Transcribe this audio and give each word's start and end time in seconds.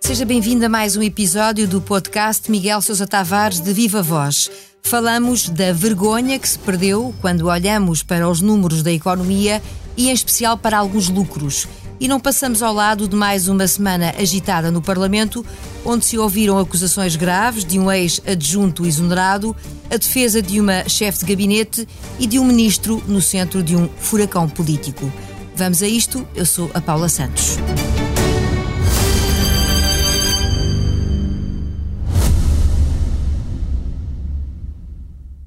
Seja 0.00 0.24
bem-vindo 0.24 0.66
a 0.66 0.68
mais 0.68 0.96
um 0.96 1.02
episódio 1.02 1.68
do 1.68 1.80
podcast 1.80 2.50
Miguel 2.50 2.82
Sousa 2.82 3.06
Tavares 3.06 3.60
de 3.60 3.72
Viva 3.72 4.02
Voz. 4.02 4.50
Falamos 4.82 5.48
da 5.48 5.72
vergonha 5.72 6.38
que 6.38 6.48
se 6.48 6.58
perdeu 6.58 7.14
quando 7.20 7.46
olhamos 7.46 8.02
para 8.02 8.28
os 8.28 8.40
números 8.40 8.82
da 8.82 8.90
economia 8.90 9.62
e, 9.96 10.08
em 10.08 10.12
especial, 10.12 10.56
para 10.56 10.78
alguns 10.78 11.08
lucros. 11.08 11.68
E 12.00 12.06
não 12.06 12.20
passamos 12.20 12.62
ao 12.62 12.72
lado 12.72 13.08
de 13.08 13.16
mais 13.16 13.48
uma 13.48 13.66
semana 13.66 14.14
agitada 14.16 14.70
no 14.70 14.80
Parlamento, 14.80 15.44
onde 15.84 16.04
se 16.04 16.16
ouviram 16.16 16.58
acusações 16.58 17.16
graves 17.16 17.64
de 17.64 17.78
um 17.78 17.90
ex-adjunto 17.90 18.86
exonerado, 18.86 19.54
a 19.90 19.96
defesa 19.96 20.40
de 20.40 20.60
uma 20.60 20.88
chefe 20.88 21.20
de 21.20 21.26
gabinete 21.26 21.88
e 22.18 22.26
de 22.26 22.38
um 22.38 22.44
ministro 22.44 23.02
no 23.08 23.20
centro 23.20 23.62
de 23.62 23.74
um 23.74 23.88
furacão 23.98 24.48
político. 24.48 25.12
Vamos 25.56 25.82
a 25.82 25.88
isto, 25.88 26.26
eu 26.36 26.46
sou 26.46 26.70
a 26.72 26.80
Paula 26.80 27.08
Santos. 27.08 27.58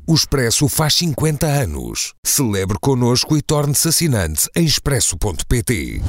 O 0.07 0.15
Expresso 0.15 0.67
faz 0.67 0.95
50 0.95 1.45
anos. 1.45 2.13
Celebre 2.25 2.77
connosco 2.81 3.37
e 3.37 3.41
torne-se 3.41 3.87
assinante 3.87 4.49
em 4.55 4.65
expresso.pt. 4.65 6.01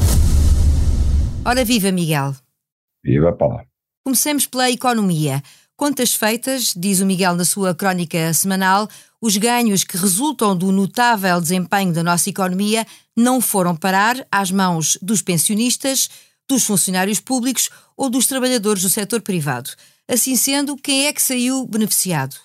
Ora 1.44 1.64
viva, 1.64 1.92
Miguel. 1.92 2.34
Viva, 3.04 3.32
Paula. 3.32 3.66
Comecemos 4.02 4.46
pela 4.46 4.70
economia. 4.70 5.42
Contas 5.76 6.14
feitas, 6.14 6.72
diz 6.76 7.00
o 7.00 7.06
Miguel 7.06 7.34
na 7.34 7.44
sua 7.44 7.74
crónica 7.74 8.32
semanal, 8.32 8.88
os 9.20 9.36
ganhos 9.36 9.84
que 9.84 9.96
resultam 9.96 10.56
do 10.56 10.72
notável 10.72 11.40
desempenho 11.40 11.92
da 11.92 12.02
nossa 12.02 12.30
economia 12.30 12.86
não 13.16 13.40
foram 13.40 13.76
parar 13.76 14.26
às 14.30 14.50
mãos 14.50 14.96
dos 15.02 15.20
pensionistas, 15.20 16.08
dos 16.48 16.64
funcionários 16.64 17.20
públicos 17.20 17.68
ou 17.96 18.08
dos 18.08 18.26
trabalhadores 18.26 18.82
do 18.82 18.88
setor 18.88 19.20
privado. 19.20 19.70
Assim 20.08 20.34
sendo, 20.34 20.76
quem 20.76 21.06
é 21.06 21.12
que 21.12 21.22
saiu 21.22 21.66
beneficiado? 21.66 22.36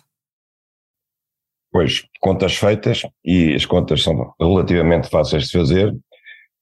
Pois, 1.78 2.03
contas 2.20 2.58
feitas, 2.58 3.03
e 3.23 3.53
as 3.53 3.64
contas 3.64 4.02
são 4.02 4.33
relativamente 4.42 5.08
fáceis 5.11 5.44
de 5.44 5.59
fazer, 5.59 5.95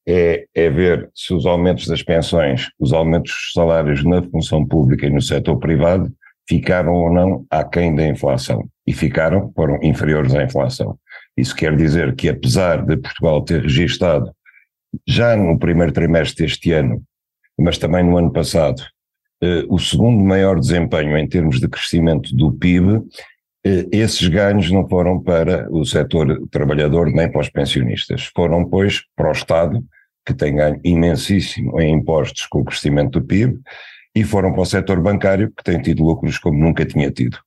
é, 0.05 0.45
é 0.53 0.69
ver 0.69 1.09
se 1.16 1.33
os 1.33 1.45
aumentos 1.45 1.88
das 1.88 2.03
pensões, 2.03 2.69
os 2.77 2.91
aumentos 2.91 3.31
dos 3.31 3.53
salários 3.53 4.03
na 4.03 4.21
função 4.23 4.67
pública 4.67 5.05
e 5.05 5.09
no 5.09 5.21
setor 5.21 5.58
privado 5.58 6.11
ficaram 6.49 6.91
ou 6.91 7.13
não 7.13 7.45
aquém 7.49 7.95
da 7.95 8.05
inflação. 8.05 8.67
E 8.86 8.91
ficaram, 8.91 9.53
foram 9.55 9.80
inferiores 9.81 10.36
à 10.36 10.43
inflação. 10.43 10.99
Isso 11.38 11.55
quer 11.55 11.77
dizer 11.77 12.13
que, 12.13 12.27
apesar 12.27 12.86
de 12.86 12.97
Portugal 12.97 13.41
ter 13.41 13.61
registado, 13.61 14.30
já 15.08 15.33
no 15.38 15.58
primeiro 15.58 15.93
trimestre 15.93 16.45
deste 16.45 16.73
ano, 16.73 17.02
mas 17.58 17.77
também 17.77 18.03
no 18.03 18.17
ano 18.17 18.33
passado, 18.33 18.83
eh, 19.41 19.63
o 19.69 19.80
segundo 19.80 20.21
maior 20.21 20.59
desempenho 20.59 21.17
em 21.17 21.25
termos 21.25 21.61
de 21.61 21.69
crescimento 21.69 22.36
do 22.36 22.52
PIB, 22.52 23.02
esses 23.91 24.27
ganhos 24.27 24.69
não 24.71 24.88
foram 24.88 25.19
para 25.19 25.67
o 25.71 25.83
setor 25.83 26.47
trabalhador 26.52 27.11
nem 27.11 27.31
para 27.31 27.41
os 27.41 27.49
pensionistas, 27.49 28.30
foram, 28.35 28.63
pois, 28.69 29.02
para 29.16 29.30
o 29.30 29.31
Estado, 29.31 29.83
que 30.25 30.33
tem 30.33 30.55
ganho 30.55 30.80
imensíssimo 30.83 31.80
em 31.81 31.93
impostos 31.93 32.45
com 32.45 32.59
o 32.59 32.66
crescimento 32.66 33.19
do 33.19 33.25
PIB, 33.25 33.59
e 34.16 34.23
foram 34.23 34.53
para 34.53 34.61
o 34.61 34.66
setor 34.66 35.02
bancário, 35.02 35.52
que 35.52 35.63
tem 35.63 35.81
tido 35.81 36.03
lucros 36.03 36.38
como 36.38 36.58
nunca 36.58 36.86
tinha 36.86 37.11
tido. 37.11 37.38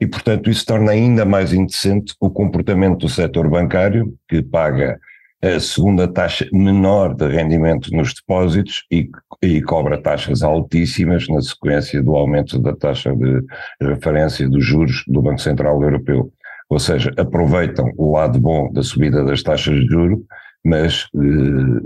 E, 0.00 0.06
portanto, 0.06 0.50
isso 0.50 0.66
torna 0.66 0.92
ainda 0.92 1.24
mais 1.24 1.52
indecente 1.52 2.14
o 2.20 2.30
comportamento 2.30 2.98
do 2.98 3.08
setor 3.08 3.48
bancário, 3.48 4.14
que 4.28 4.42
paga 4.42 4.98
a 5.44 5.60
segunda 5.60 6.08
taxa 6.08 6.48
menor 6.50 7.14
de 7.14 7.28
rendimento 7.28 7.90
nos 7.94 8.14
depósitos 8.14 8.82
e, 8.90 9.10
e, 9.42 9.60
cobra 9.60 10.00
taxas 10.00 10.42
altíssimas 10.42 11.28
na 11.28 11.42
sequência 11.42 12.02
do 12.02 12.16
aumento 12.16 12.58
da 12.58 12.74
taxa 12.74 13.14
de 13.14 13.42
referência 13.78 14.48
dos 14.48 14.64
juros 14.64 15.04
do 15.06 15.20
Banco 15.20 15.40
Central 15.40 15.82
Europeu. 15.82 16.32
Ou 16.70 16.78
seja, 16.78 17.12
aproveitam 17.18 17.92
o 17.98 18.12
lado 18.12 18.40
bom 18.40 18.72
da 18.72 18.82
subida 18.82 19.22
das 19.22 19.42
taxas 19.42 19.74
de 19.74 19.86
juros, 19.86 20.20
mas 20.64 21.06
eh, 21.14 21.18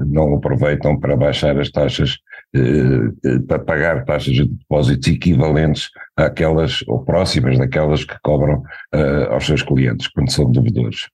não 0.06 0.36
aproveitam 0.36 0.98
para 1.00 1.16
baixar 1.16 1.58
as 1.58 1.68
taxas, 1.68 2.16
eh, 2.54 2.60
eh, 3.24 3.38
para 3.40 3.58
pagar 3.58 4.04
taxas 4.04 4.34
de 4.34 4.46
depósitos 4.46 5.08
equivalentes 5.08 5.90
àquelas 6.16 6.84
ou 6.86 7.04
próximas 7.04 7.58
daquelas 7.58 8.04
que 8.04 8.16
cobram 8.22 8.62
eh, 8.94 9.26
aos 9.30 9.46
seus 9.46 9.62
clientes 9.62 10.06
quando 10.06 10.30
são 10.30 10.48
devedores. 10.52 11.08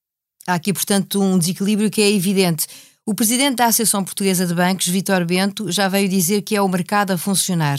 Há 0.47 0.55
aqui, 0.55 0.73
portanto, 0.73 1.23
um 1.23 1.39
desequilíbrio 1.39 1.91
que 1.91 2.03
é 2.03 2.11
evidente. 2.11 2.67
O 3.07 3.15
presidente 3.15 3.57
da 3.57 3.67
Associação 3.67 4.05
Portuguesa 4.05 4.47
de 4.47 4.55
Bancos, 4.55 4.87
Vítor 4.89 5.25
Bento, 5.25 5.71
já 5.71 5.89
veio 5.89 6.09
dizer 6.09 6.43
que 6.43 6.55
é 6.55 6.61
o 6.61 6.69
mercado 6.69 7.13
a 7.13 7.19
funcionar. 7.19 7.79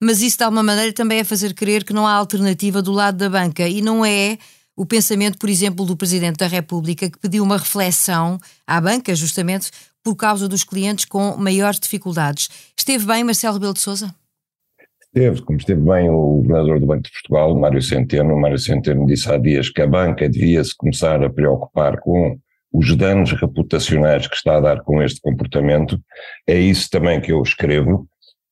Mas 0.00 0.22
isso, 0.22 0.38
de 0.38 0.44
alguma 0.44 0.62
maneira, 0.62 0.92
também 0.92 1.18
é 1.18 1.24
fazer 1.24 1.54
crer 1.54 1.84
que 1.84 1.92
não 1.92 2.06
há 2.06 2.12
alternativa 2.12 2.80
do 2.80 2.92
lado 2.92 3.16
da 3.16 3.28
banca. 3.28 3.68
E 3.68 3.82
não 3.82 4.04
é 4.04 4.38
o 4.76 4.86
pensamento, 4.86 5.38
por 5.38 5.48
exemplo, 5.48 5.84
do 5.84 5.96
Presidente 5.96 6.36
da 6.36 6.46
República, 6.46 7.10
que 7.10 7.18
pediu 7.18 7.42
uma 7.42 7.56
reflexão 7.56 8.40
à 8.64 8.80
banca, 8.80 9.12
justamente 9.14 9.70
por 10.04 10.14
causa 10.14 10.46
dos 10.46 10.62
clientes 10.62 11.04
com 11.04 11.36
maiores 11.36 11.80
dificuldades. 11.80 12.48
Esteve 12.76 13.04
bem 13.04 13.24
Marcelo 13.24 13.54
Rebelo 13.54 13.74
de 13.74 13.80
Sousa? 13.80 14.14
Esteve, 15.14 15.40
como 15.42 15.58
esteve 15.58 15.80
bem 15.80 16.10
o 16.10 16.42
governador 16.42 16.78
do 16.78 16.86
Banco 16.86 17.04
de 17.04 17.10
Portugal, 17.10 17.58
Mário 17.58 17.80
Centeno. 17.80 18.38
Mário 18.38 18.58
Centeno 18.58 19.06
disse 19.06 19.32
há 19.32 19.38
dias 19.38 19.70
que 19.70 19.80
a 19.80 19.86
banca 19.86 20.28
devia-se 20.28 20.76
começar 20.76 21.24
a 21.24 21.30
preocupar 21.30 21.98
com 21.98 22.38
os 22.70 22.94
danos 22.94 23.32
reputacionais 23.32 24.26
que 24.26 24.36
está 24.36 24.58
a 24.58 24.60
dar 24.60 24.82
com 24.82 25.02
este 25.02 25.18
comportamento. 25.22 25.98
É 26.46 26.58
isso 26.58 26.90
também 26.90 27.22
que 27.22 27.32
eu 27.32 27.42
escrevo. 27.42 28.06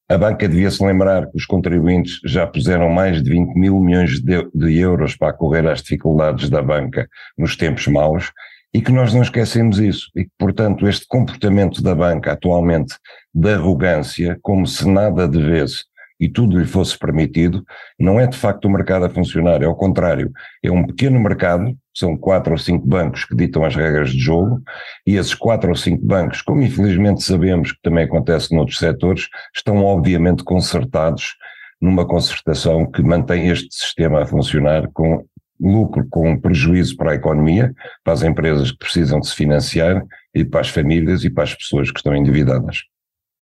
A 0.09 0.17
banca 0.17 0.49
devia-se 0.49 0.83
lembrar 0.83 1.31
que 1.31 1.37
os 1.37 1.45
contribuintes 1.45 2.21
já 2.25 2.47
puseram 2.47 2.89
mais 2.89 3.23
de 3.23 3.29
20 3.29 3.55
mil 3.55 3.79
milhões 3.79 4.21
de, 4.23 4.49
de 4.55 4.79
euros 4.79 5.15
para 5.15 5.35
correr 5.35 5.67
às 5.67 5.83
dificuldades 5.83 6.49
da 6.49 6.63
banca 6.63 7.07
nos 7.37 7.55
tempos 7.55 7.87
maus 7.87 8.33
e 8.73 8.81
que 8.81 8.93
nós 8.93 9.13
não 9.13 9.21
esquecemos 9.21 9.79
isso 9.79 10.11
e 10.17 10.25
que, 10.25 10.31
portanto, 10.39 10.89
este 10.89 11.07
comportamento 11.07 11.83
da 11.83 11.95
banca 11.95 12.33
atualmente 12.33 12.95
de 13.35 13.53
arrogância, 13.53 14.39
como 14.41 14.67
se 14.67 14.89
nada 14.89 15.29
devesse 15.29 15.85
e 16.19 16.29
tudo 16.29 16.59
lhe 16.59 16.67
fosse 16.67 16.99
permitido, 16.99 17.65
não 17.99 18.19
é 18.19 18.27
de 18.27 18.37
facto 18.37 18.65
o 18.65 18.71
mercado 18.71 19.05
a 19.05 19.11
funcionar, 19.11 19.63
é 19.63 19.67
ao 19.67 19.77
contrário. 19.77 20.33
É 20.63 20.71
um 20.71 20.87
pequeno 20.87 21.21
mercado, 21.21 21.77
são 21.95 22.17
quatro 22.17 22.53
ou 22.53 22.59
cinco 22.59 22.87
bancos 22.87 23.25
que 23.25 23.37
ditam 23.37 23.65
as 23.65 23.75
regras 23.75 24.11
de 24.11 24.19
jogo, 24.19 24.63
e 25.07 25.17
esses 25.17 25.35
quatro 25.35 25.71
ou 25.71 25.77
cinco 25.77 26.05
bancos, 26.05 26.43
como 26.43 26.63
infelizmente 26.63 27.23
sabemos 27.23 27.73
que 27.73 27.83
também 27.83 28.05
acontece 28.05 28.55
noutros 28.55 28.79
setores, 28.79 29.29
estão 29.55 29.85
obviamente 29.85 30.43
concertados 30.43 31.37
numa 31.81 32.07
concertação 32.07 32.91
que 32.91 33.03
mantém 33.03 33.49
este 33.49 33.75
sistema 33.75 34.23
a 34.23 34.27
funcionar 34.27 34.89
com 34.93 35.25
lucro, 35.61 36.07
com 36.09 36.39
prejuízo 36.39 36.97
para 36.97 37.13
a 37.13 37.15
economia, 37.15 37.75
para 38.05 38.13
as 38.13 38.23
empresas 38.23 38.71
que 38.71 38.79
precisam 38.79 39.21
de 39.21 39.29
se 39.29 39.35
financiar 39.35 40.03
e 40.35 40.45
para 40.45 40.61
as 40.61 40.69
famílias 40.69 41.25
e 41.25 41.31
para 41.31 41.45
as 41.45 41.55
pessoas 41.55 41.91
que 41.91 41.99
estão 41.99 42.15
endividadas. 42.15 42.83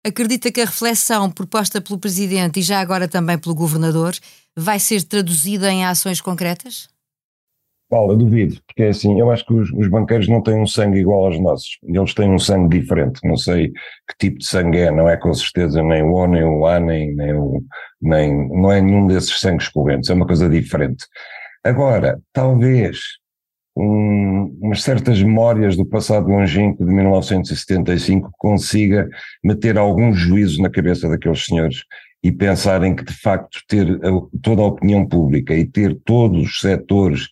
Acredita 0.07 0.53
que 0.53 0.61
a 0.61 0.67
reflexão 0.67 1.31
proposta 1.31 1.81
pelo 1.81 1.99
Presidente 1.99 2.61
e 2.61 2.63
já 2.63 2.79
agora 2.79 3.09
também 3.09 3.39
pelo 3.39 3.55
Governador 3.55 4.13
vai 4.55 4.79
ser 4.79 5.03
traduzida 5.03 5.73
em 5.73 5.85
ações 5.85 6.21
concretas? 6.21 6.89
Paula, 7.89 8.17
duvido, 8.17 8.61
porque 8.67 8.83
é 8.83 8.89
assim, 8.89 9.19
eu 9.19 9.31
acho 9.31 9.47
que 9.47 9.55
os, 9.55 9.71
os, 9.73 9.89
banqueiros 9.89 10.29
não 10.29 10.43
têm 10.43 10.61
um 10.61 10.67
sangue 10.67 10.99
igual 10.99 11.27
aos 11.27 11.41
nossos, 11.41 11.79
eles 11.83 12.15
têm 12.15 12.31
um 12.31 12.39
sangue 12.39 12.81
diferente, 12.81 13.21
não 13.25 13.37
sei 13.37 13.69
que 13.71 14.17
tipo 14.19 14.39
de 14.39 14.47
sangue 14.47 14.79
é, 14.79 14.91
não 14.91 15.09
é 15.09 15.17
com 15.17 15.33
certeza 15.33 15.83
nem 15.83 16.03
o 16.03 16.13
O, 16.13 16.27
nem 16.27 16.45
o 16.45 16.67
A, 16.67 16.81
nem, 16.81 17.15
nem 17.15 17.35
o, 17.35 17.63
nem, 18.01 18.49
não 18.49 18.73
é 18.73 18.81
nenhum 18.81 19.07
desses 19.07 19.39
sangues 19.39 19.69
correntes, 19.69 20.11
é 20.11 20.15
uma 20.15 20.27
coisa 20.27 20.49
diferente. 20.49 21.07
Agora, 21.63 22.21
talvez 22.33 22.99
um, 23.77 24.57
umas 24.61 24.83
certas 24.83 25.21
memórias 25.21 25.77
do 25.77 25.85
passado 25.85 26.29
longínquo 26.29 26.85
de 26.85 26.93
1975 26.93 28.31
consiga 28.39 29.09
meter 29.43 29.77
algum 29.77 30.13
juízo 30.13 30.63
na 30.63 30.71
cabeça 30.71 31.09
daqueles 31.09 31.45
senhores 31.45 31.83
e 32.23 32.31
pensarem 32.31 32.95
que 32.95 33.05
de 33.05 33.13
facto 33.13 33.59
ter 33.69 33.87
toda 34.41 34.63
a 34.63 34.67
opinião 34.67 35.07
pública 35.07 35.55
e 35.55 35.67
ter 35.67 35.99
todos 36.05 36.43
os 36.43 36.61
setores 36.61 37.29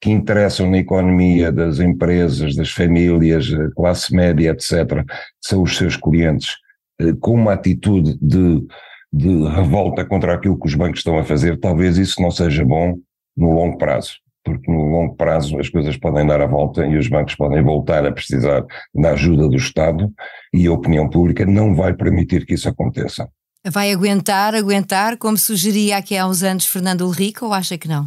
que 0.00 0.10
interessam 0.10 0.70
na 0.70 0.78
economia 0.78 1.50
das 1.50 1.80
empresas, 1.80 2.54
das 2.54 2.70
famílias, 2.70 3.46
classe 3.74 4.14
média, 4.14 4.50
etc., 4.50 5.02
são 5.40 5.62
os 5.62 5.76
seus 5.78 5.96
clientes, 5.96 6.56
eh, 7.00 7.14
com 7.18 7.32
uma 7.32 7.54
atitude 7.54 8.18
de, 8.20 8.66
de 9.10 9.48
revolta 9.48 10.04
contra 10.04 10.34
aquilo 10.34 10.60
que 10.60 10.66
os 10.66 10.74
bancos 10.74 10.98
estão 10.98 11.18
a 11.18 11.24
fazer, 11.24 11.58
talvez 11.58 11.96
isso 11.96 12.20
não 12.20 12.30
seja 12.30 12.62
bom 12.66 12.98
no 13.34 13.52
longo 13.52 13.78
prazo 13.78 14.23
porque 14.44 14.70
no 14.70 14.84
longo 14.84 15.16
prazo 15.16 15.58
as 15.58 15.68
coisas 15.68 15.96
podem 15.96 16.26
dar 16.26 16.40
a 16.40 16.46
volta 16.46 16.86
e 16.86 16.96
os 16.96 17.08
bancos 17.08 17.34
podem 17.34 17.62
voltar 17.62 18.06
a 18.06 18.12
precisar 18.12 18.64
da 18.94 19.12
ajuda 19.12 19.48
do 19.48 19.56
Estado 19.56 20.12
e 20.52 20.66
a 20.66 20.72
opinião 20.72 21.08
pública 21.08 21.46
não 21.46 21.74
vai 21.74 21.94
permitir 21.94 22.44
que 22.44 22.54
isso 22.54 22.68
aconteça. 22.68 23.28
Vai 23.66 23.90
aguentar, 23.90 24.54
aguentar, 24.54 25.16
como 25.16 25.38
sugeria 25.38 25.96
aqui 25.96 26.16
há 26.16 26.26
uns 26.26 26.42
anos 26.42 26.66
Fernando 26.66 27.08
Henrique, 27.08 27.42
ou 27.42 27.52
acha 27.54 27.78
que 27.78 27.88
não? 27.88 28.06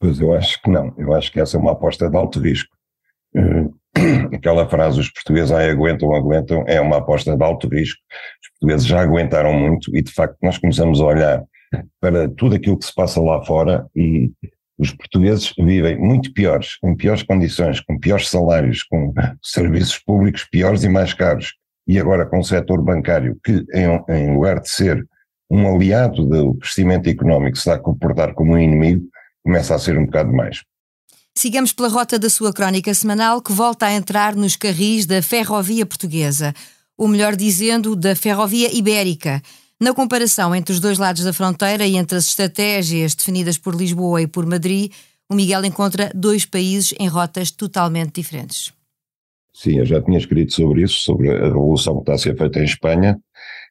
Pois 0.00 0.20
eu 0.20 0.32
acho 0.32 0.62
que 0.62 0.70
não, 0.70 0.94
eu 0.96 1.12
acho 1.12 1.32
que 1.32 1.40
essa 1.40 1.56
é 1.56 1.60
uma 1.60 1.72
aposta 1.72 2.08
de 2.08 2.16
alto 2.16 2.38
risco. 2.38 2.72
Eh, 3.34 3.66
aquela 4.32 4.68
frase, 4.68 5.00
os 5.00 5.10
portugueses 5.10 5.50
ai, 5.50 5.70
aguentam, 5.70 6.14
aguentam, 6.14 6.64
é 6.68 6.80
uma 6.80 6.98
aposta 6.98 7.36
de 7.36 7.42
alto 7.42 7.68
risco. 7.68 8.00
Os 8.42 8.50
portugueses 8.50 8.86
já 8.86 9.00
aguentaram 9.00 9.52
muito 9.52 9.96
e, 9.96 10.02
de 10.02 10.12
facto, 10.12 10.36
nós 10.40 10.56
começamos 10.58 11.00
a 11.00 11.04
olhar 11.04 11.42
para 12.00 12.28
tudo 12.28 12.54
aquilo 12.54 12.78
que 12.78 12.86
se 12.86 12.94
passa 12.94 13.20
lá 13.20 13.44
fora 13.44 13.86
e 13.96 14.30
os 14.78 14.92
portugueses 14.92 15.52
vivem 15.56 15.98
muito 15.98 16.32
piores, 16.32 16.78
em 16.82 16.96
piores 16.96 17.22
condições, 17.22 17.80
com 17.80 17.98
piores 17.98 18.28
salários, 18.28 18.82
com 18.82 19.12
serviços 19.42 19.98
públicos 19.98 20.44
piores 20.44 20.82
e 20.82 20.88
mais 20.88 21.14
caros, 21.14 21.54
e 21.86 21.98
agora 21.98 22.26
com 22.26 22.38
o 22.38 22.44
setor 22.44 22.82
bancário, 22.82 23.38
que 23.44 23.64
em, 23.72 24.14
em 24.14 24.34
lugar 24.34 24.60
de 24.60 24.68
ser 24.68 25.06
um 25.50 25.72
aliado 25.72 26.26
do 26.26 26.54
crescimento 26.54 27.08
económico, 27.08 27.56
se 27.56 27.60
está 27.60 27.74
a 27.74 27.78
comportar 27.78 28.34
como 28.34 28.54
um 28.54 28.58
inimigo, 28.58 29.06
começa 29.44 29.74
a 29.74 29.78
ser 29.78 29.96
um 29.98 30.06
bocado 30.06 30.32
mais. 30.32 30.62
Sigamos 31.36 31.72
pela 31.72 31.88
rota 31.88 32.18
da 32.18 32.30
sua 32.30 32.52
crónica 32.52 32.94
semanal, 32.94 33.42
que 33.42 33.52
volta 33.52 33.86
a 33.86 33.92
entrar 33.92 34.34
nos 34.34 34.56
carris 34.56 35.04
da 35.04 35.20
ferrovia 35.20 35.84
portuguesa, 35.84 36.54
ou 36.96 37.08
melhor 37.08 37.36
dizendo, 37.36 37.94
da 37.94 38.14
ferrovia 38.14 38.74
ibérica. 38.76 39.42
Na 39.84 39.92
comparação 39.92 40.54
entre 40.54 40.72
os 40.72 40.80
dois 40.80 40.96
lados 40.96 41.24
da 41.24 41.32
fronteira 41.34 41.86
e 41.86 41.96
entre 41.96 42.16
as 42.16 42.28
estratégias 42.28 43.14
definidas 43.14 43.58
por 43.58 43.74
Lisboa 43.74 44.22
e 44.22 44.26
por 44.26 44.46
Madrid, 44.46 44.90
o 45.30 45.34
Miguel 45.34 45.62
encontra 45.62 46.10
dois 46.14 46.46
países 46.46 46.94
em 46.98 47.06
rotas 47.06 47.50
totalmente 47.50 48.14
diferentes. 48.14 48.72
Sim, 49.52 49.80
eu 49.80 49.84
já 49.84 50.00
tinha 50.00 50.16
escrito 50.16 50.54
sobre 50.54 50.84
isso, 50.84 51.00
sobre 51.00 51.28
a 51.28 51.48
revolução 51.48 51.96
que 51.96 52.00
está 52.00 52.14
a 52.14 52.18
ser 52.18 52.34
feita 52.34 52.60
em 52.60 52.64
Espanha. 52.64 53.18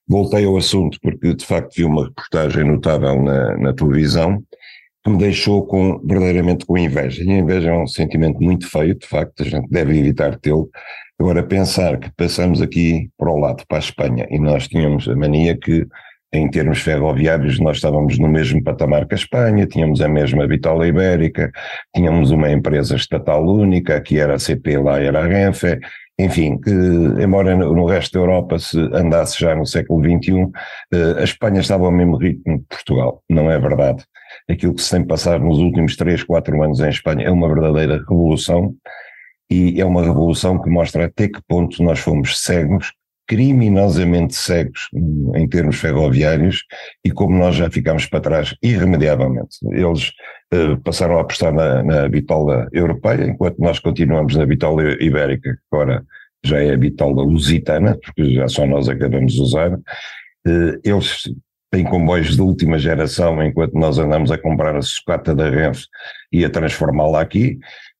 Voltei 0.07 0.45
ao 0.45 0.55
assunto 0.55 0.99
porque, 1.01 1.33
de 1.33 1.43
facto, 1.43 1.77
vi 1.77 1.83
uma 1.83 2.05
reportagem 2.05 2.63
notável 2.63 3.19
na, 3.19 3.57
na 3.57 3.73
televisão 3.73 4.39
que 5.03 5.09
me 5.09 5.17
deixou 5.17 5.65
com, 5.65 5.99
verdadeiramente 6.05 6.63
com 6.63 6.77
inveja. 6.77 7.23
E 7.23 7.31
a 7.31 7.37
inveja 7.39 7.71
é 7.71 7.73
um 7.73 7.87
sentimento 7.87 8.39
muito 8.39 8.69
feio, 8.69 8.93
de 8.93 9.07
facto, 9.07 9.41
a 9.41 9.45
gente 9.45 9.67
deve 9.67 9.97
evitar 9.97 10.37
tê-lo. 10.37 10.69
Agora, 11.19 11.43
pensar 11.43 11.99
que 11.99 12.11
passamos 12.15 12.61
aqui 12.61 13.09
para 13.17 13.31
o 13.31 13.37
lado, 13.37 13.63
para 13.67 13.77
a 13.77 13.79
Espanha, 13.79 14.27
e 14.29 14.39
nós 14.39 14.67
tínhamos 14.67 15.07
a 15.07 15.15
mania 15.15 15.57
que, 15.57 15.85
em 16.33 16.49
termos 16.49 16.79
ferroviários, 16.79 17.59
nós 17.59 17.77
estávamos 17.77 18.17
no 18.17 18.27
mesmo 18.27 18.63
patamar 18.63 19.07
que 19.07 19.13
a 19.13 19.17
Espanha, 19.17 19.67
tínhamos 19.67 20.01
a 20.01 20.07
mesma 20.07 20.47
Vitola 20.47 20.87
Ibérica, 20.87 21.51
tínhamos 21.95 22.31
uma 22.31 22.51
empresa 22.51 22.95
estatal 22.95 23.45
única, 23.45 24.01
que 24.01 24.19
era 24.19 24.35
a 24.35 24.39
CP, 24.39 24.77
lá 24.77 24.99
era 24.99 25.23
a 25.23 25.27
Renfe, 25.27 25.79
enfim, 26.19 26.59
que 26.59 26.71
embora 26.71 27.55
no 27.55 27.85
resto 27.85 28.13
da 28.13 28.19
Europa 28.19 28.59
se 28.59 28.79
andasse 28.93 29.39
já 29.39 29.55
no 29.55 29.65
século 29.65 30.03
XXI, 30.03 30.49
eh, 30.93 31.21
a 31.21 31.23
Espanha 31.23 31.61
estava 31.61 31.85
ao 31.85 31.91
mesmo 31.91 32.17
ritmo 32.17 32.59
de 32.59 32.65
Portugal, 32.65 33.23
não 33.29 33.49
é 33.49 33.59
verdade? 33.59 34.03
aquilo 34.49 34.73
que 34.73 34.81
se 34.81 34.91
tem 34.91 35.05
passado 35.05 35.43
nos 35.43 35.59
últimos 35.59 35.95
3, 35.95 36.23
4 36.23 36.63
anos 36.63 36.79
em 36.79 36.89
Espanha 36.89 37.25
é 37.25 37.31
uma 37.31 37.47
verdadeira 37.47 37.97
revolução 37.97 38.75
e 39.53 39.79
é 39.79 39.85
uma 39.85 40.03
revolução 40.03 40.59
que 40.59 40.69
mostra 40.69 41.05
até 41.05 41.27
que 41.27 41.39
ponto 41.47 41.83
nós 41.83 41.99
fomos 41.99 42.39
cegos, 42.39 42.91
criminosamente 43.27 44.35
cegos 44.35 44.89
em 45.35 45.47
termos 45.47 45.77
ferroviários 45.77 46.63
e 47.05 47.11
como 47.11 47.37
nós 47.37 47.55
já 47.55 47.69
ficámos 47.69 48.05
para 48.05 48.19
trás 48.19 48.55
irremediavelmente. 48.61 49.57
Eles 49.71 50.11
uh, 50.53 50.77
passaram 50.83 51.17
a 51.17 51.21
apostar 51.21 51.53
na, 51.53 51.83
na 51.83 52.09
bitola 52.09 52.67
europeia, 52.73 53.25
enquanto 53.25 53.59
nós 53.59 53.79
continuamos 53.79 54.35
na 54.35 54.45
bitola 54.45 54.83
ibérica, 55.01 55.53
que 55.53 55.59
agora 55.71 56.03
já 56.43 56.59
é 56.59 56.73
a 56.73 56.77
bitola 56.77 57.23
lusitana, 57.23 57.97
porque 58.03 58.33
já 58.33 58.47
só 58.47 58.65
nós 58.65 58.89
acabamos 58.89 59.33
de 59.33 59.41
usar. 59.41 59.73
Uh, 59.73 60.79
eles 60.83 61.23
tem 61.71 61.83
comboios 61.83 62.35
de 62.35 62.41
última 62.41 62.77
geração, 62.77 63.41
enquanto 63.43 63.73
nós 63.73 63.97
andamos 63.97 64.31
a 64.31 64.37
comprar 64.37 64.75
a 64.75 64.81
sucata 64.81 65.33
da 65.33 65.49
Renfe 65.49 65.85
e 66.31 66.45
a 66.45 66.49
transformá-la 66.49 67.21
aqui. 67.21 67.57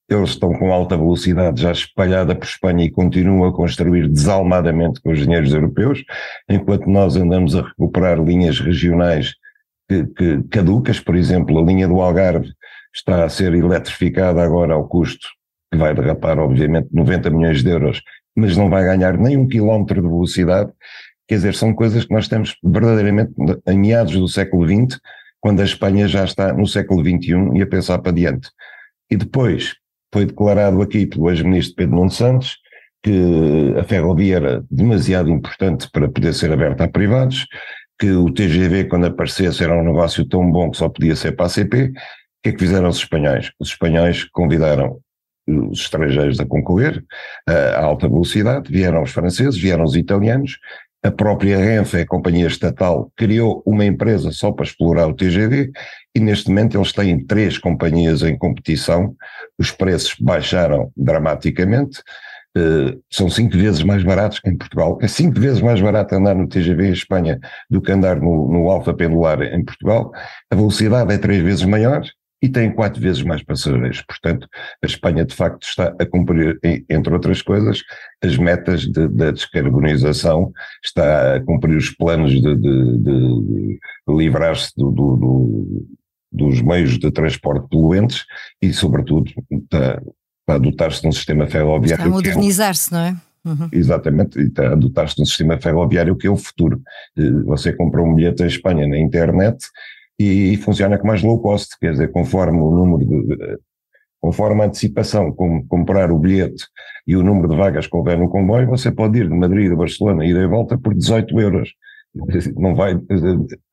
Eles 0.09 0.31
estão 0.31 0.53
com 0.53 0.71
alta 0.71 0.97
velocidade 0.97 1.61
já 1.61 1.71
espalhada 1.71 2.35
por 2.35 2.45
Espanha 2.45 2.85
e 2.85 2.91
continuam 2.91 3.45
a 3.45 3.53
construir 3.53 4.07
desalmadamente 4.09 5.01
com 5.01 5.11
os 5.11 5.19
dinheiros 5.19 5.53
europeus, 5.53 6.03
enquanto 6.50 6.88
nós 6.88 7.15
andamos 7.15 7.55
a 7.55 7.61
recuperar 7.61 8.21
linhas 8.21 8.59
regionais 8.59 9.33
que, 9.88 10.05
que, 10.05 10.44
caducas, 10.50 11.00
por 11.00 11.15
exemplo, 11.15 11.57
a 11.57 11.63
linha 11.63 11.88
do 11.88 12.01
Algarve 12.01 12.51
está 12.94 13.23
a 13.23 13.29
ser 13.29 13.53
eletrificada 13.53 14.44
agora 14.44 14.73
ao 14.73 14.88
custo 14.88 15.27
que 15.71 15.77
vai 15.77 15.95
derrapar, 15.95 16.38
obviamente, 16.38 16.89
90 16.91 17.29
milhões 17.31 17.63
de 17.63 17.69
euros, 17.69 18.01
mas 18.35 18.55
não 18.55 18.69
vai 18.69 18.83
ganhar 18.83 19.17
nem 19.17 19.38
um 19.38 19.47
quilómetro 19.47 20.01
de 20.01 20.07
velocidade 20.07 20.71
Quer 21.27 21.35
dizer, 21.35 21.55
são 21.55 21.73
coisas 21.73 22.05
que 22.05 22.13
nós 22.13 22.27
temos 22.27 22.55
verdadeiramente 22.63 23.33
em 23.67 23.79
meados 23.79 24.13
do 24.13 24.27
século 24.27 24.67
XX, 24.67 25.00
quando 25.39 25.61
a 25.61 25.65
Espanha 25.65 26.07
já 26.07 26.25
está 26.25 26.53
no 26.53 26.67
século 26.67 27.01
XXI 27.01 27.57
e 27.57 27.61
a 27.61 27.67
pensar 27.67 28.00
para 28.00 28.11
diante. 28.11 28.50
E 29.09 29.15
depois 29.15 29.73
foi 30.13 30.25
declarado 30.25 30.81
aqui 30.81 31.07
pelo 31.07 31.30
ex-ministro 31.30 31.75
Pedro 31.75 31.95
Nuno 31.95 32.12
Santos 32.12 32.57
que 33.04 33.74
a 33.77 33.83
ferrovia 33.83 34.38
era 34.38 34.65
demasiado 34.71 35.30
importante 35.30 35.89
para 35.92 36.07
poder 36.07 36.33
ser 36.33 36.54
aberta 36.54 36.86
a 36.86 36.88
privados, 36.88 37.45
que 38.00 38.10
o 38.12 38.31
TGV, 38.31 38.86
quando 38.86 39.07
aparecesse, 39.07 39.62
era 39.62 39.77
um 39.77 39.83
negócio 39.83 40.25
tão 40.25 40.50
bom 40.50 40.71
que 40.71 40.77
só 40.77 40.88
podia 40.88 41.15
ser 41.15 41.33
para 41.33 41.48
a 41.48 41.50
CP. 41.50 41.83
O 41.83 41.92
que 42.42 42.50
é 42.50 42.51
que 42.54 42.60
fizeram 42.60 42.88
os 42.88 42.98
espanhóis? 42.98 43.51
Os 43.60 43.69
espanhóis 43.69 44.24
convidaram 44.31 45.00
os 45.45 45.81
estrangeiros 45.81 46.39
a 46.39 46.45
concorrer 46.45 47.04
a 47.48 47.83
alta 47.83 48.07
velocidade, 48.07 48.71
vieram 48.71 49.04
os 49.04 49.12
franceses, 49.12 49.60
vieram 49.60 49.83
os 49.83 49.98
italianos, 49.98 50.57
a 51.04 51.12
própria 51.12 51.57
Renfe, 51.57 51.98
a 51.98 52.07
companhia 52.07 52.48
estatal, 52.48 53.12
criou 53.18 53.62
uma 53.65 53.83
empresa 53.83 54.31
só 54.31 54.54
para 54.54 54.63
explorar 54.63 55.07
o 55.07 55.13
TGV 55.13 55.71
e 56.15 56.19
neste 56.19 56.50
momento 56.50 56.77
eles 56.77 56.92
têm 56.92 57.25
três 57.25 57.57
companhias 57.57 58.21
em 58.21 58.38
competição, 58.38 59.15
os 59.57 59.71
preços 59.71 60.15
baixaram 60.19 60.92
dramaticamente, 60.95 62.00
uh, 62.57 63.01
são 63.12 63.30
cinco 63.30 63.57
vezes 63.57 63.83
mais 63.83 64.04
baratos 64.04 64.39
que 64.39 64.50
em 64.50 64.57
Portugal, 64.57 64.98
é 65.01 65.07
cinco 65.07 65.39
vezes 65.39 65.62
mais 65.62 65.81
barato 65.81 66.15
andar 66.15 66.36
no 66.36 66.48
TGV 66.48 66.88
em 66.88 66.94
Espanha 66.94 67.39
do 67.69 67.81
que 67.81 67.92
andar 67.92 68.18
no, 68.18 68.51
no 68.51 68.69
Alfa 68.69 68.94
Pendular 68.94 69.42
em 69.42 69.63
Portugal, 69.63 70.12
a 70.51 70.56
velocidade 70.56 71.13
é 71.13 71.18
três 71.18 71.42
vezes 71.42 71.65
maior, 71.65 72.04
e 72.44 72.50
tem 72.50 72.69
quatro 72.69 73.01
vezes 73.01 73.24
mais 73.24 73.42
passageiros. 73.42 74.01
Portanto, 74.01 74.50
a 74.83 74.86
Espanha 74.86 75.24
de 75.24 75.33
facto 75.33 75.63
está 75.63 75.95
a 75.98 76.06
cumprir, 76.06 76.60
entre 76.89 77.13
outras 77.13 77.42
coisas, 77.42 77.81
as 78.21 78.36
metas 78.36 78.86
da 78.92 79.07
de, 79.07 79.15
de 79.15 79.31
descarbonização, 79.31 80.51
está 80.83 81.36
a 81.36 81.39
cumprir 81.39 81.77
os 81.77 81.89
planos 81.92 82.33
de, 82.33 82.56
de, 82.57 83.80
livrar-se 84.10 84.74
do, 84.75 84.92
do, 84.92 85.15
do, 85.15 85.88
dos 86.33 86.62
meios 86.62 86.97
de 86.97 87.12
transporte 87.12 87.68
poluentes 87.69 88.25
e, 88.62 88.74
sobretudo, 88.74 89.31
está, 89.51 90.01
está 90.41 90.56
a 90.56 90.57
dotar-se 90.57 91.01
de 91.01 91.07
um 91.07 91.12
sistema 91.12 91.47
ferroviário. 91.47 91.94
Está 91.94 92.06
a 92.06 92.09
modernizar-se, 92.09 92.91
não 92.91 93.00
é? 93.00 93.15
Uhum. 93.45 93.69
Exatamente, 93.71 94.39
e 94.39 94.47
está 94.47 94.72
a 94.72 94.75
dotar-se 94.75 95.17
de 95.17 95.22
um 95.22 95.25
sistema 95.25 95.60
ferroviário 95.60 96.15
que 96.15 96.27
é 96.27 96.29
o 96.29 96.38
futuro. 96.38 96.81
Eh, 97.17 97.29
você 97.46 97.74
compra 97.74 98.01
um 98.01 98.15
bilhete 98.15 98.41
em 98.41 98.48
Espanha 98.48 98.88
na 98.88 98.98
internet 98.98 99.58
e, 100.17 100.55
funciona 100.58 100.98
com 100.98 101.08
mais 101.08 101.22
low 101.22 101.39
cost, 101.41 101.77
quer 101.79 101.91
dizer, 101.91 102.12
conforme 102.12 102.60
o 102.60 102.72
número 102.72 103.05
de, 103.05 103.58
conforme 104.22 104.62
a 104.62 104.65
antecipação, 104.65 105.34
como 105.34 105.67
comprar 105.67 106.10
o 106.10 106.17
bilhete 106.17 106.65
e 107.05 107.17
o 107.17 107.24
número 107.24 107.50
de 107.50 107.58
vagas 107.58 107.88
que 107.88 107.98
houver 107.98 108.17
no 108.17 108.29
comboio, 108.29 108.69
você 108.69 108.89
pode 108.89 109.19
ir 109.19 109.27
de 109.27 109.36
Madrid 109.36 109.69
a 109.69 109.75
Barcelona, 109.75 110.25
e 110.25 110.48
volta 110.48 110.77
por 110.77 110.93
18 110.93 111.38
euros. 111.41 111.74
Não 112.55 112.74
vai, 112.74 112.98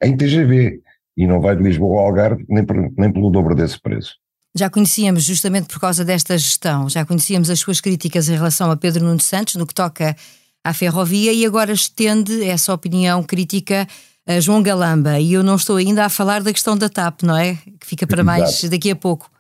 em 0.03 0.17
TGV, 0.17 0.81
e 1.21 1.27
não 1.27 1.39
vai 1.39 1.55
de 1.55 1.63
Lisboa 1.63 2.01
ao 2.01 2.07
Algarve 2.07 2.47
nem, 2.49 2.65
por, 2.65 2.77
nem 2.97 3.13
pelo 3.13 3.31
dobro 3.31 3.55
desse 3.55 3.79
preço. 3.79 4.15
Já 4.57 4.71
conhecíamos, 4.71 5.23
justamente 5.23 5.69
por 5.69 5.79
causa 5.79 6.03
desta 6.03 6.37
gestão, 6.37 6.89
já 6.89 7.05
conhecíamos 7.05 7.51
as 7.51 7.61
suas 7.61 7.79
críticas 7.79 8.31
em 8.31 8.35
relação 8.35 8.71
a 8.71 8.77
Pedro 8.77 9.05
Nuno 9.05 9.21
Santos 9.21 9.57
no 9.57 9.67
que 9.67 9.75
toca 9.75 10.17
à 10.65 10.73
ferrovia 10.73 11.31
e 11.31 11.45
agora 11.45 11.73
estende 11.73 12.43
essa 12.43 12.73
opinião 12.73 13.23
crítica 13.23 13.87
uh, 14.27 14.41
João 14.41 14.63
Galamba, 14.63 15.21
e 15.21 15.35
eu 15.35 15.43
não 15.43 15.57
estou 15.57 15.77
ainda 15.77 16.07
a 16.07 16.09
falar 16.09 16.43
da 16.43 16.55
questão 16.55 16.77
da 16.77 16.89
TAP, 16.89 17.23
não 17.23 17.37
é? 17.37 17.55
Que 17.79 17.87
fica 17.87 18.07
para 18.07 18.23
Exato. 18.23 18.41
mais 18.41 18.65
daqui 18.65 18.91
a 18.91 18.97
pouco. 18.97 19.31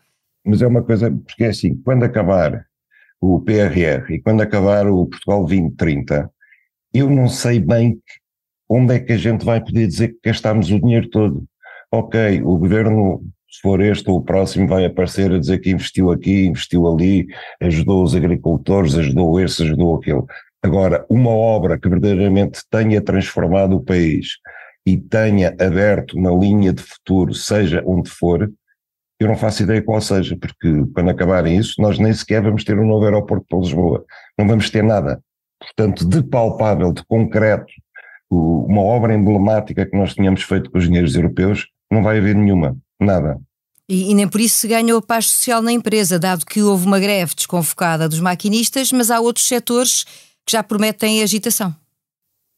Mas 0.44 0.60
é 0.60 0.66
uma 0.66 0.82
coisa, 0.82 1.10
porque 1.10 1.44
é 1.44 1.48
assim, 1.48 1.74
quando 1.82 2.04
acabar 2.04 2.66
o 3.20 3.40
PRR 3.40 4.12
e 4.12 4.20
quando 4.20 4.42
acabar 4.42 4.86
o 4.86 5.06
Portugal 5.06 5.44
2030, 5.46 6.30
eu 6.92 7.08
não 7.08 7.26
sei 7.26 7.58
bem 7.58 7.98
onde 8.68 8.94
é 8.94 8.98
que 9.00 9.12
a 9.12 9.18
gente 9.18 9.44
vai 9.44 9.62
poder 9.62 9.86
dizer 9.86 10.08
que 10.08 10.20
gastámos 10.26 10.70
o 10.70 10.78
dinheiro 10.78 11.08
todo. 11.08 11.44
Ok, 11.92 12.42
o 12.42 12.56
governo, 12.56 13.22
se 13.50 13.60
for 13.60 13.80
este 13.80 14.08
ou 14.08 14.18
o 14.18 14.22
próximo, 14.22 14.68
vai 14.68 14.84
aparecer 14.84 15.32
a 15.32 15.38
dizer 15.38 15.58
que 15.58 15.70
investiu 15.70 16.10
aqui, 16.10 16.46
investiu 16.46 16.86
ali, 16.86 17.26
ajudou 17.60 18.02
os 18.04 18.14
agricultores, 18.14 18.94
ajudou 18.96 19.40
esse, 19.40 19.62
ajudou 19.62 19.96
aquele. 19.96 20.22
Agora, 20.62 21.04
uma 21.08 21.30
obra 21.30 21.78
que 21.78 21.88
verdadeiramente 21.88 22.60
tenha 22.70 23.00
transformado 23.00 23.76
o 23.76 23.82
país, 23.82 24.28
e 24.86 24.96
tenha 24.96 25.54
aberto 25.60 26.16
uma 26.16 26.30
linha 26.30 26.72
de 26.72 26.82
futuro, 26.82 27.34
seja 27.34 27.82
onde 27.86 28.10
for, 28.10 28.50
eu 29.18 29.28
não 29.28 29.36
faço 29.36 29.62
ideia 29.62 29.82
qual 29.82 30.00
seja, 30.00 30.36
porque 30.36 30.84
quando 30.94 31.10
acabarem 31.10 31.56
isso, 31.56 31.80
nós 31.80 31.98
nem 31.98 32.12
sequer 32.12 32.42
vamos 32.42 32.64
ter 32.64 32.78
um 32.78 32.86
novo 32.86 33.04
aeroporto 33.04 33.44
para 33.48 33.58
Lisboa. 33.58 34.04
Não 34.38 34.48
vamos 34.48 34.70
ter 34.70 34.82
nada. 34.82 35.22
Portanto, 35.58 36.08
de 36.08 36.22
palpável, 36.22 36.90
de 36.92 37.04
concreto, 37.04 37.70
uma 38.30 38.80
obra 38.80 39.14
emblemática 39.14 39.84
que 39.84 39.96
nós 39.96 40.14
tínhamos 40.14 40.42
feito 40.42 40.70
com 40.70 40.78
os 40.78 40.84
dinheiros 40.84 41.14
europeus, 41.14 41.68
não 41.90 42.02
vai 42.02 42.18
haver 42.18 42.34
nenhuma. 42.34 42.76
Nada. 43.00 43.38
E, 43.88 44.10
e, 44.10 44.14
nem 44.14 44.28
por 44.28 44.40
isso 44.40 44.56
se 44.56 44.68
ganhou 44.68 44.98
a 44.98 45.02
paz 45.02 45.26
social 45.26 45.60
na 45.60 45.72
empresa, 45.72 46.18
dado 46.18 46.46
que 46.46 46.62
houve 46.62 46.86
uma 46.86 47.00
greve 47.00 47.34
desconfocada 47.34 48.08
dos 48.08 48.20
maquinistas, 48.20 48.92
mas 48.92 49.10
há 49.10 49.18
outros 49.18 49.48
setores 49.48 50.04
que 50.46 50.52
já 50.52 50.62
prometem 50.62 51.22
agitação. 51.22 51.74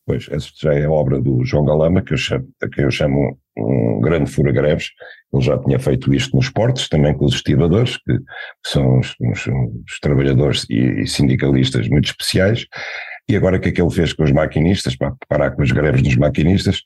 Pois, 0.04 0.26
essa 0.30 0.48
já 0.54 0.74
é 0.74 0.84
a 0.84 0.90
obra 0.90 1.20
do 1.20 1.44
João 1.44 1.64
Galama, 1.64 2.02
que 2.02 2.12
eu 2.12 2.18
chamo, 2.18 2.46
que 2.74 2.82
eu 2.82 2.90
chamo 2.90 3.38
um, 3.56 4.00
grande 4.00 4.30
fura-greves. 4.30 4.90
Ele 5.32 5.42
já 5.42 5.58
tinha 5.58 5.78
feito 5.78 6.12
isto 6.12 6.36
nos 6.36 6.50
portos, 6.50 6.88
também 6.88 7.16
com 7.16 7.24
os 7.24 7.34
estivadores, 7.34 7.96
que 7.96 8.18
são 8.66 8.98
os, 8.98 9.14
os, 9.20 9.46
os 9.46 10.00
trabalhadores 10.00 10.66
e, 10.68 11.02
e, 11.02 11.06
sindicalistas 11.06 11.88
muito 11.88 12.06
especiais. 12.06 12.66
E 13.28 13.36
agora 13.36 13.56
o 13.56 13.60
que 13.60 13.68
é 13.68 13.72
que 13.72 13.80
ele 13.80 13.90
fez 13.90 14.12
com 14.12 14.24
os 14.24 14.32
maquinistas, 14.32 14.96
para 14.96 15.14
parar 15.28 15.52
com 15.52 15.62
as 15.62 15.70
greves 15.70 16.02
dos 16.02 16.16
maquinistas? 16.16 16.82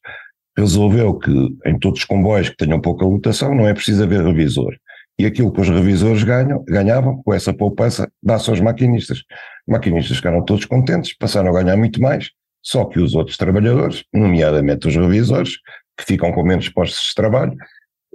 Resolveu 0.56 1.14
que 1.14 1.30
em 1.66 1.78
todos 1.78 2.00
os 2.00 2.04
comboios 2.04 2.48
que 2.48 2.56
tenham 2.56 2.80
pouca 2.80 3.04
lotação 3.04 3.54
não 3.54 3.68
é 3.68 3.74
preciso 3.74 4.02
haver 4.02 4.24
revisor 4.24 4.74
e 5.18 5.24
aquilo 5.24 5.52
que 5.52 5.60
os 5.60 5.68
revisores 5.68 6.22
ganham, 6.22 6.62
ganhavam 6.68 7.22
com 7.22 7.32
essa 7.32 7.52
poupança 7.52 8.10
dá-se 8.22 8.50
aos 8.50 8.60
maquinistas. 8.60 9.18
Os 9.18 9.72
maquinistas 9.72 10.16
ficaram 10.16 10.44
todos 10.44 10.64
contentes, 10.64 11.16
passaram 11.16 11.48
a 11.48 11.62
ganhar 11.62 11.76
muito 11.76 12.00
mais, 12.00 12.30
só 12.62 12.84
que 12.84 13.00
os 13.00 13.14
outros 13.14 13.36
trabalhadores, 13.36 14.04
nomeadamente 14.12 14.88
os 14.88 14.94
revisores, 14.94 15.56
que 15.96 16.04
ficam 16.04 16.32
com 16.32 16.42
menos 16.42 16.68
postos 16.68 17.08
de 17.08 17.14
trabalho, 17.14 17.56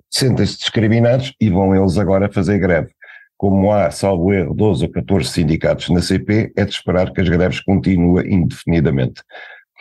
sentem-se 0.09 0.59
discriminados 0.59 1.33
e 1.41 1.49
vão 1.49 1.75
eles 1.75 1.97
agora 1.97 2.31
fazer 2.31 2.59
greve. 2.59 2.91
Como 3.35 3.71
há, 3.71 3.89
salvo 3.89 4.31
erro, 4.31 4.53
12 4.53 4.85
ou 4.85 4.91
14 4.91 5.29
sindicatos 5.29 5.89
na 5.89 6.01
CP, 6.01 6.53
é 6.55 6.63
de 6.63 6.71
esperar 6.71 7.11
que 7.11 7.21
as 7.21 7.27
greves 7.27 7.59
continuem 7.61 8.31
indefinidamente. 8.31 9.23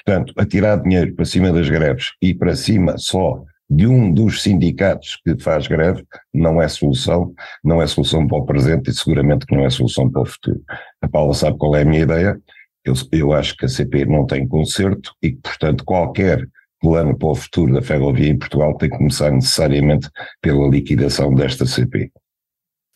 Portanto, 0.04 0.32
atirar 0.36 0.82
dinheiro 0.82 1.14
para 1.14 1.24
cima 1.24 1.52
das 1.52 1.68
greves 1.68 2.12
e 2.20 2.34
para 2.34 2.54
cima 2.54 2.96
só 2.98 3.42
de 3.68 3.86
um 3.86 4.12
dos 4.12 4.42
sindicatos 4.42 5.20
que 5.24 5.40
faz 5.40 5.68
greve 5.68 6.04
não 6.34 6.60
é 6.60 6.66
solução, 6.66 7.32
não 7.62 7.80
é 7.80 7.86
solução 7.86 8.26
para 8.26 8.38
o 8.38 8.44
presente 8.44 8.90
e 8.90 8.94
seguramente 8.94 9.46
que 9.46 9.54
não 9.54 9.64
é 9.64 9.70
solução 9.70 10.10
para 10.10 10.22
o 10.22 10.26
futuro. 10.26 10.60
A 11.00 11.08
Paula 11.08 11.32
sabe 11.34 11.56
qual 11.56 11.76
é 11.76 11.82
a 11.82 11.84
minha 11.84 12.02
ideia, 12.02 12.40
eu, 12.84 12.94
eu 13.12 13.32
acho 13.32 13.56
que 13.56 13.66
a 13.66 13.68
CP 13.68 14.06
não 14.06 14.26
tem 14.26 14.46
conserto 14.48 15.12
e 15.22 15.30
que, 15.32 15.40
portanto, 15.40 15.84
qualquer 15.84 16.48
plano 16.80 17.16
para 17.16 17.28
o 17.28 17.34
futuro 17.34 17.74
da 17.74 17.82
ferrovia 17.82 18.28
em 18.28 18.38
Portugal 18.38 18.76
tem 18.76 18.90
que 18.90 18.96
começar 18.96 19.30
necessariamente 19.30 20.08
pela 20.40 20.66
liquidação 20.66 21.32
desta 21.32 21.66
CP. 21.66 22.10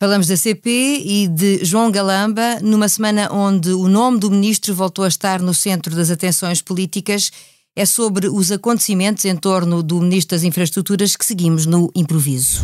Falamos 0.05 0.27
da 0.27 0.37
CP 0.37 1.01
e 1.03 1.27
de 1.27 1.65
João 1.65 1.89
Galamba, 1.89 2.59
numa 2.61 2.87
semana 2.87 3.27
onde 3.33 3.71
o 3.71 3.87
nome 3.87 4.19
do 4.19 4.29
ministro 4.29 4.71
voltou 4.75 5.03
a 5.03 5.07
estar 5.07 5.41
no 5.41 5.51
centro 5.51 5.95
das 5.95 6.11
atenções 6.11 6.61
políticas. 6.61 7.31
É 7.75 7.87
sobre 7.87 8.27
os 8.27 8.51
acontecimentos 8.51 9.25
em 9.25 9.35
torno 9.35 9.81
do 9.81 9.99
ministro 9.99 10.37
das 10.37 10.43
Infraestruturas 10.43 11.15
que 11.15 11.25
seguimos 11.25 11.65
no 11.65 11.89
improviso. 11.95 12.61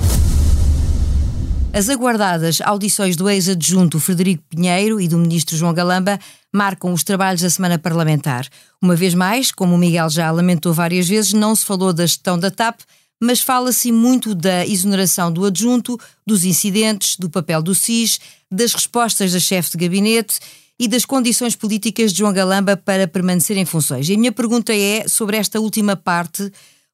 As 1.74 1.90
aguardadas 1.90 2.62
audições 2.62 3.16
do 3.16 3.28
ex-adjunto 3.28 4.00
Frederico 4.00 4.44
Pinheiro 4.48 5.02
e 5.02 5.08
do 5.08 5.18
ministro 5.18 5.58
João 5.58 5.74
Galamba 5.74 6.20
marcam 6.54 6.94
os 6.94 7.04
trabalhos 7.04 7.42
da 7.42 7.50
semana 7.50 7.80
parlamentar. 7.80 8.48
Uma 8.80 8.96
vez 8.96 9.16
mais, 9.16 9.52
como 9.52 9.74
o 9.74 9.80
Miguel 9.80 10.12
já 10.12 10.30
lamentou 10.30 10.76
várias 10.76 11.10
vezes, 11.10 11.34
não 11.34 11.56
se 11.56 11.66
falou 11.66 11.92
da 11.92 12.06
gestão 12.06 12.38
da 12.38 12.52
TAP, 12.52 12.82
mas 13.22 13.40
fala-se 13.40 13.92
muito 13.92 14.34
da 14.34 14.66
exoneração 14.66 15.32
do 15.32 15.46
adjunto, 15.46 16.00
dos 16.26 16.44
incidentes, 16.44 17.16
do 17.16 17.30
papel 17.30 17.62
do 17.62 17.76
SIS, 17.76 18.20
das 18.52 18.74
respostas 18.74 19.32
da 19.32 19.40
chefe 19.40 19.72
de 19.72 19.78
gabinete 19.78 20.40
e 20.80 20.88
das 20.88 21.06
condições 21.06 21.56
políticas 21.56 22.12
de 22.12 22.20
João 22.20 22.34
Galamba 22.34 22.76
para 22.76 23.08
permanecer 23.08 23.56
em 23.56 23.66
funções. 23.66 24.10
E 24.10 24.16
a 24.16 24.18
minha 24.18 24.32
pergunta 24.32 24.74
é 24.74 25.08
sobre 25.08 25.38
esta 25.38 25.60
última 25.60 25.96
parte 25.96 26.52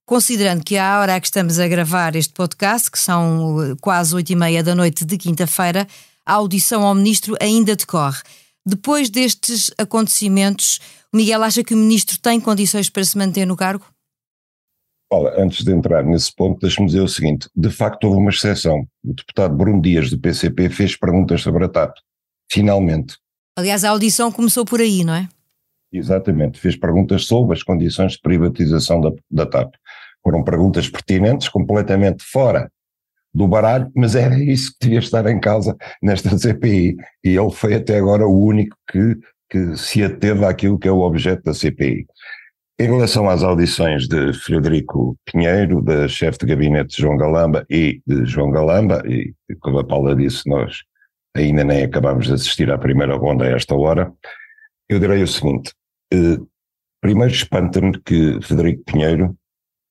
Considerando 0.07 0.63
que 0.63 0.77
à 0.77 1.01
hora 1.01 1.19
que 1.19 1.27
estamos 1.27 1.59
a 1.59 1.67
gravar 1.67 2.15
este 2.15 2.33
podcast, 2.33 2.89
que 2.89 2.97
são 2.97 3.61
eh, 3.61 3.75
quase 3.81 4.15
oito 4.15 4.29
e 4.31 4.37
meia 4.37 4.63
da 4.63 4.73
noite 4.73 5.03
de 5.03 5.17
quinta-feira, 5.17 5.85
a 6.25 6.35
audição 6.35 6.83
ao 6.83 6.95
ministro 6.95 7.35
ainda 7.41 7.75
decorre. 7.75 8.21
Depois 8.65 9.09
destes 9.09 9.69
acontecimentos, 9.77 10.79
Miguel 11.13 11.43
acha 11.43 11.61
que 11.61 11.73
o 11.73 11.77
ministro 11.77 12.17
tem 12.19 12.39
condições 12.39 12.89
para 12.89 13.03
se 13.03 13.17
manter 13.17 13.45
no 13.45 13.57
cargo? 13.57 13.85
Olha, 15.09 15.41
antes 15.41 15.63
de 15.63 15.71
entrar 15.71 16.03
nesse 16.03 16.33
ponto, 16.35 16.59
deixe-me 16.59 16.87
dizer 16.87 17.01
o 17.01 17.07
seguinte: 17.07 17.49
de 17.55 17.69
facto, 17.69 18.03
houve 18.05 18.19
uma 18.19 18.29
exceção. 18.29 18.85
O 19.03 19.13
deputado 19.13 19.55
Bruno 19.55 19.81
Dias, 19.81 20.09
do 20.09 20.19
PCP, 20.19 20.69
fez 20.69 20.97
perguntas 20.97 21.41
sobre 21.41 21.63
a 21.65 21.69
TAP. 21.69 21.95
Finalmente. 22.51 23.17
Aliás, 23.57 23.83
a 23.83 23.89
audição 23.89 24.31
começou 24.31 24.65
por 24.65 24.81
aí, 24.81 25.03
não 25.03 25.15
é? 25.15 25.27
Exatamente. 25.91 26.59
Fez 26.59 26.75
perguntas 26.75 27.25
sobre 27.25 27.55
as 27.55 27.63
condições 27.63 28.13
de 28.13 28.21
privatização 28.21 28.99
da, 28.99 29.11
da 29.31 29.45
TAP. 29.45 29.73
Foram 30.21 30.43
perguntas 30.43 30.89
pertinentes, 30.89 31.47
completamente 31.47 32.23
fora 32.23 32.69
do 33.33 33.47
baralho, 33.47 33.89
mas 33.95 34.15
era 34.15 34.37
isso 34.43 34.71
que 34.73 34.87
devia 34.87 34.99
estar 34.99 35.25
em 35.27 35.39
causa 35.39 35.75
nesta 36.01 36.37
CPI. 36.37 36.97
E 37.23 37.29
ele 37.29 37.51
foi 37.51 37.75
até 37.75 37.97
agora 37.97 38.27
o 38.27 38.45
único 38.45 38.75
que, 38.91 39.15
que 39.49 39.77
se 39.77 40.03
ateve 40.03 40.43
àquilo 40.43 40.77
que 40.77 40.87
é 40.87 40.91
o 40.91 40.99
objeto 40.99 41.43
da 41.43 41.53
CPI. 41.53 42.05
Em 42.79 42.85
relação 42.85 43.27
às 43.27 43.41
audições 43.41 44.07
de 44.07 44.33
Frederico 44.33 45.17
Pinheiro, 45.25 45.81
da 45.81 46.07
chefe 46.07 46.37
de 46.37 46.45
gabinete 46.45 47.01
João 47.01 47.17
Galamba 47.17 47.65
e 47.67 48.03
de 48.05 48.23
João 48.25 48.51
Galamba, 48.51 49.01
e 49.07 49.33
como 49.61 49.79
a 49.79 49.83
Paula 49.83 50.15
disse, 50.15 50.47
nós 50.47 50.83
ainda 51.35 51.63
nem 51.63 51.83
acabamos 51.83 52.27
de 52.27 52.33
assistir 52.33 52.71
à 52.71 52.77
primeira 52.77 53.15
ronda 53.15 53.45
a 53.45 53.49
esta 53.49 53.75
hora, 53.75 54.13
eu 54.87 54.99
direi 54.99 55.23
o 55.23 55.27
seguinte: 55.27 55.73
eh, 56.13 56.37
primeiro 57.01 57.33
espanta-me 57.33 57.99
que 57.99 58.39
Frederico 58.43 58.83
Pinheiro 58.83 59.35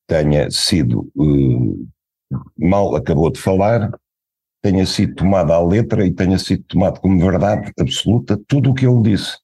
tenha 0.07 0.49
sido 0.49 1.11
uh, 1.17 1.89
mal 2.57 2.95
acabou 2.95 3.33
de 3.33 3.41
falar, 3.41 3.91
tenha 4.63 4.87
sido 4.87 5.17
tomado 5.17 5.53
à 5.53 5.61
letra 5.61 6.07
e 6.07 6.13
tenha 6.13 6.39
sido 6.39 6.63
tomado 6.69 7.01
como 7.01 7.19
verdade 7.19 7.73
absoluta 7.81 8.41
tudo 8.47 8.71
o 8.71 8.75
que 8.75 8.87
ele 8.87 9.03
disse. 9.03 9.39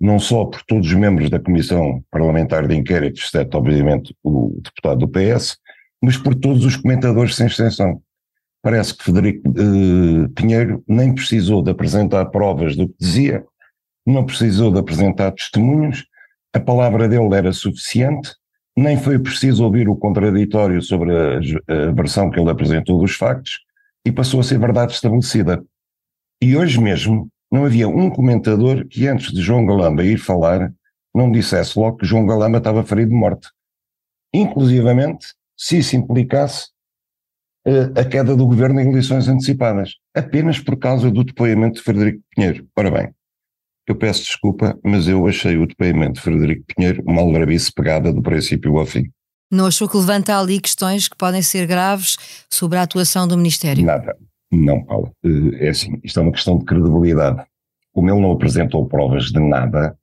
Não 0.00 0.18
só 0.18 0.44
por 0.44 0.62
todos 0.62 0.86
os 0.86 0.94
membros 0.94 1.28
da 1.28 1.40
Comissão 1.40 2.04
Parlamentar 2.10 2.66
de 2.68 2.74
Inquérito, 2.76 3.20
exceto, 3.20 3.58
obviamente, 3.58 4.14
o 4.22 4.60
deputado 4.62 5.00
do 5.00 5.08
PS, 5.08 5.58
mas 6.00 6.16
por 6.16 6.34
todos 6.34 6.64
os 6.64 6.76
comentadores 6.76 7.34
sem 7.34 7.46
extensão. 7.46 8.00
Parece 8.62 8.96
que 8.96 9.04
Federico 9.04 9.48
uh, 9.48 10.28
Pinheiro 10.30 10.82
nem 10.86 11.14
precisou 11.14 11.62
de 11.62 11.70
apresentar 11.70 12.26
provas 12.26 12.76
do 12.76 12.88
que 12.88 12.94
dizia, 13.00 13.44
não 14.06 14.24
precisou 14.24 14.72
de 14.72 14.78
apresentar 14.78 15.32
testemunhos, 15.32 16.06
a 16.52 16.60
palavra 16.60 17.08
dele 17.08 17.34
era 17.34 17.52
suficiente, 17.52 18.30
nem 18.76 18.96
foi 18.96 19.18
preciso 19.18 19.64
ouvir 19.64 19.88
o 19.88 19.96
contraditório 19.96 20.80
sobre 20.80 21.10
a, 21.12 21.38
a 21.88 21.92
versão 21.92 22.30
que 22.30 22.38
ele 22.38 22.50
apresentou 22.50 23.00
dos 23.00 23.14
factos 23.14 23.60
e 24.04 24.12
passou 24.12 24.40
a 24.40 24.42
ser 24.42 24.58
verdade 24.58 24.92
estabelecida. 24.92 25.62
E 26.40 26.56
hoje 26.56 26.80
mesmo 26.80 27.28
não 27.50 27.64
havia 27.64 27.88
um 27.88 28.10
comentador 28.10 28.86
que 28.86 29.06
antes 29.06 29.32
de 29.32 29.40
João 29.40 29.64
Galamba 29.64 30.04
ir 30.04 30.18
falar 30.18 30.72
não 31.14 31.30
dissesse 31.30 31.78
logo 31.78 31.96
que 31.96 32.06
João 32.06 32.26
Galamba 32.26 32.58
estava 32.58 32.84
ferido 32.84 33.10
de 33.10 33.16
morte. 33.16 33.48
Inclusivamente, 34.32 35.28
se 35.56 35.78
isso 35.78 35.96
implicasse 35.96 36.68
uh, 37.66 37.98
a 37.98 38.04
queda 38.04 38.36
do 38.36 38.46
governo 38.46 38.80
em 38.80 38.90
eleições 38.90 39.26
antecipadas, 39.28 39.94
apenas 40.14 40.60
por 40.60 40.76
causa 40.76 41.10
do 41.10 41.24
depoimento 41.24 41.76
de 41.76 41.82
Frederico 41.82 42.22
Pinheiro. 42.34 42.68
Ora 42.76 42.90
bem, 42.90 43.14
eu 43.86 43.96
peço 43.96 44.22
desculpa, 44.22 44.78
mas 44.84 45.08
eu 45.08 45.26
achei 45.26 45.56
o 45.56 45.66
depoimento 45.66 46.14
de 46.14 46.20
Frederico 46.20 46.64
Pinheiro 46.74 47.02
uma 47.06 47.22
aldrabice 47.22 47.72
pegada 47.72 48.12
do 48.12 48.22
princípio 48.22 48.76
ao 48.78 48.86
fim. 48.86 49.10
Não 49.50 49.66
achou 49.66 49.88
que 49.88 49.96
levanta 49.96 50.38
ali 50.38 50.60
questões 50.60 51.08
que 51.08 51.16
podem 51.16 51.40
ser 51.40 51.66
graves 51.66 52.18
sobre 52.50 52.78
a 52.78 52.82
atuação 52.82 53.26
do 53.26 53.36
Ministério? 53.36 53.84
Nada. 53.84 54.14
Não, 54.50 54.82
Paulo. 54.84 55.12
Eh, 55.24 55.66
é 55.66 55.68
assim, 55.68 56.00
isto 56.02 56.18
é 56.18 56.22
uma 56.22 56.32
questão 56.32 56.58
de 56.58 56.64
credibilidade. 56.64 57.44
Como 57.92 58.10
ele 58.10 58.20
não 58.20 58.32
apresentou 58.32 58.86
provas 58.86 59.24
de 59.24 59.40
nada, 59.40 59.96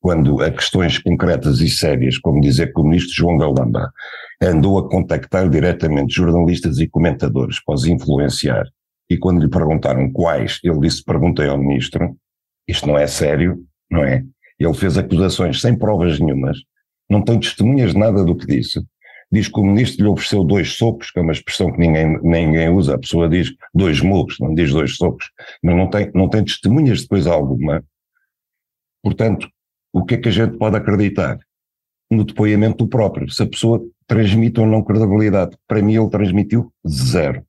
quando 0.00 0.42
a 0.42 0.50
questões 0.50 0.98
concretas 0.98 1.60
e 1.60 1.68
sérias, 1.68 2.18
como 2.18 2.40
dizer 2.40 2.72
que 2.72 2.80
o 2.80 2.84
ministro 2.84 3.14
João 3.14 3.36
Galamba 3.36 3.92
andou 4.42 4.78
a 4.78 4.88
contactar 4.88 5.48
diretamente 5.48 6.14
jornalistas 6.14 6.78
e 6.78 6.88
comentadores 6.88 7.62
para 7.62 7.74
os 7.74 7.84
influenciar, 7.84 8.64
e 9.10 9.18
quando 9.18 9.42
lhe 9.42 9.50
perguntaram 9.50 10.10
quais, 10.10 10.58
ele 10.64 10.80
disse, 10.80 11.04
perguntei 11.04 11.48
ao 11.48 11.58
ministro, 11.58 12.16
isto 12.66 12.86
não 12.86 12.96
é 12.96 13.06
sério, 13.06 13.62
não 13.90 14.02
é? 14.02 14.24
Ele 14.58 14.74
fez 14.74 14.96
acusações 14.96 15.60
sem 15.60 15.76
provas 15.76 16.18
nenhumas, 16.18 16.58
não 17.08 17.22
tem 17.22 17.38
testemunhas 17.38 17.92
de 17.92 17.98
nada 17.98 18.24
do 18.24 18.36
que 18.36 18.46
disse. 18.46 18.80
Diz 19.32 19.48
que 19.48 19.60
o 19.60 19.64
ministro 19.64 20.04
lhe 20.04 20.10
ofereceu 20.10 20.42
dois 20.42 20.72
socos, 20.72 21.10
que 21.10 21.18
é 21.18 21.22
uma 21.22 21.32
expressão 21.32 21.72
que 21.72 21.78
ninguém, 21.78 22.18
ninguém 22.22 22.68
usa, 22.68 22.94
a 22.94 22.98
pessoa 22.98 23.28
diz 23.28 23.54
dois 23.72 24.00
murros, 24.00 24.38
não 24.40 24.54
diz 24.54 24.72
dois 24.72 24.96
socos, 24.96 25.30
mas 25.62 25.76
não 25.76 25.88
tem, 25.88 26.10
não 26.14 26.28
tem 26.28 26.44
testemunhas 26.44 27.02
de 27.02 27.08
coisa 27.08 27.32
alguma. 27.32 27.84
Portanto, 29.02 29.48
o 29.92 30.04
que 30.04 30.14
é 30.14 30.18
que 30.18 30.28
a 30.28 30.32
gente 30.32 30.58
pode 30.58 30.76
acreditar? 30.76 31.38
No 32.10 32.24
depoimento 32.24 32.78
do 32.78 32.88
próprio, 32.88 33.30
se 33.30 33.42
a 33.42 33.46
pessoa 33.46 33.80
transmite 34.10 34.58
ou 34.58 34.66
não 34.66 34.82
credibilidade. 34.82 35.56
Para 35.68 35.80
mim 35.80 35.94
ele 35.94 36.10
transmitiu 36.10 36.72
zero. 36.86 37.44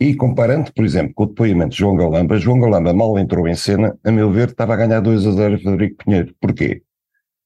E 0.00 0.12
comparando, 0.16 0.72
por 0.72 0.84
exemplo, 0.84 1.14
com 1.14 1.22
o 1.22 1.26
depoimento 1.26 1.70
de 1.70 1.78
João 1.78 1.94
Galamba, 1.94 2.36
João 2.36 2.58
Galamba 2.58 2.92
mal 2.92 3.16
entrou 3.16 3.46
em 3.46 3.54
cena, 3.54 3.96
a 4.02 4.10
meu 4.10 4.28
ver, 4.32 4.48
estava 4.48 4.74
a 4.74 4.76
ganhar 4.76 4.98
2 4.98 5.24
a 5.24 5.30
0 5.30 5.54
a 5.54 5.58
Frederico 5.58 6.04
Pinheiro. 6.04 6.34
Porquê? 6.40 6.82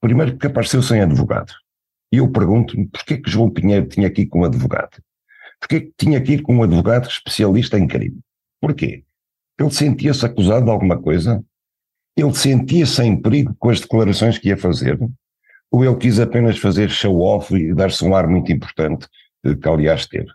Primeiro 0.00 0.32
porque 0.32 0.46
apareceu 0.46 0.80
sem 0.80 1.02
advogado. 1.02 1.52
E 2.12 2.18
eu 2.18 2.30
pergunto-me 2.30 2.86
porquê 2.86 3.18
que 3.18 3.30
João 3.30 3.50
Pinheiro 3.50 3.88
tinha 3.88 4.06
aqui 4.06 4.26
com 4.26 4.44
advogado? 4.44 5.02
Porque 5.60 5.80
que 5.80 5.92
tinha 5.98 6.18
ir 6.18 6.42
com 6.42 6.56
um 6.56 6.62
advogado 6.62 7.08
especialista 7.08 7.78
em 7.78 7.86
crime? 7.86 8.20
Porquê? 8.60 9.04
Ele 9.58 9.70
sentia-se 9.70 10.24
acusado 10.24 10.66
de 10.66 10.70
alguma 10.70 11.00
coisa? 11.00 11.44
Ele 12.16 12.34
sentia-se 12.34 13.02
em 13.02 13.20
perigo 13.20 13.54
com 13.58 13.70
as 13.70 13.80
declarações 13.80 14.38
que 14.38 14.48
ia 14.48 14.56
fazer? 14.56 14.98
Ou 15.70 15.84
ele 15.84 15.96
quis 15.96 16.20
apenas 16.20 16.58
fazer 16.58 16.90
show-off 16.90 17.54
e 17.54 17.74
dar-se 17.74 18.04
um 18.04 18.14
ar 18.14 18.26
muito 18.28 18.52
importante, 18.52 19.08
eh, 19.44 19.54
que 19.54 19.68
aliás 19.68 20.06
teve? 20.06 20.30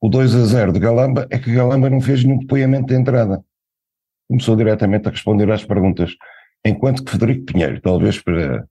O 0.00 0.08
2 0.08 0.34
a 0.34 0.44
0 0.44 0.72
de 0.72 0.80
Galamba 0.80 1.26
é 1.30 1.38
que 1.38 1.54
Galamba 1.54 1.88
não 1.88 2.00
fez 2.00 2.22
nenhum 2.22 2.38
depoimento 2.38 2.88
de 2.88 2.94
entrada. 2.94 3.42
Começou 4.28 4.56
diretamente 4.56 5.08
a 5.08 5.10
responder 5.10 5.50
às 5.50 5.64
perguntas. 5.64 6.14
Enquanto 6.64 7.04
que 7.04 7.12
Federico 7.12 7.46
Pinheiro, 7.46 7.80
talvez 7.80 8.20
para, 8.20 8.68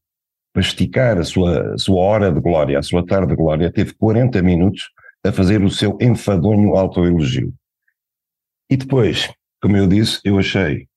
para 0.53 0.61
esticar 0.61 1.17
a 1.17 1.23
sua, 1.23 1.73
a 1.73 1.77
sua 1.77 1.99
hora 1.99 2.31
de 2.31 2.39
glória, 2.39 2.77
a 2.77 2.83
sua 2.83 3.05
tarde 3.05 3.29
de 3.29 3.35
glória, 3.35 3.71
teve 3.71 3.93
40 3.95 4.41
minutos 4.43 4.91
a 5.25 5.31
fazer 5.31 5.63
o 5.63 5.69
seu 5.69 5.97
enfadonho 5.99 6.75
autoelogio. 6.75 7.51
E 8.69 8.77
depois, 8.77 9.31
como 9.61 9.75
eu 9.75 9.87
disse, 9.87 10.19
eu 10.23 10.37
achei 10.37 10.87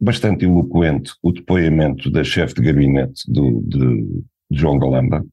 bastante 0.00 0.44
eloquente 0.44 1.12
o 1.22 1.30
depoimento 1.30 2.10
da 2.10 2.24
chefe 2.24 2.54
de 2.54 2.62
gabinete 2.62 3.22
do, 3.30 3.60
de, 3.62 4.02
de 4.50 4.58
João 4.58 4.78
Galamba. 4.78 5.24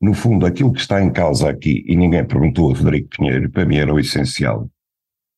No 0.00 0.12
fundo, 0.12 0.44
aquilo 0.44 0.72
que 0.72 0.80
está 0.80 1.02
em 1.02 1.12
causa 1.12 1.48
aqui, 1.48 1.82
e 1.86 1.96
ninguém 1.96 2.24
perguntou 2.24 2.70
a 2.70 2.76
Federico 2.76 3.16
Pinheiro, 3.16 3.50
para 3.50 3.64
mim 3.64 3.76
era 3.76 3.92
o 3.92 3.98
essencial, 3.98 4.68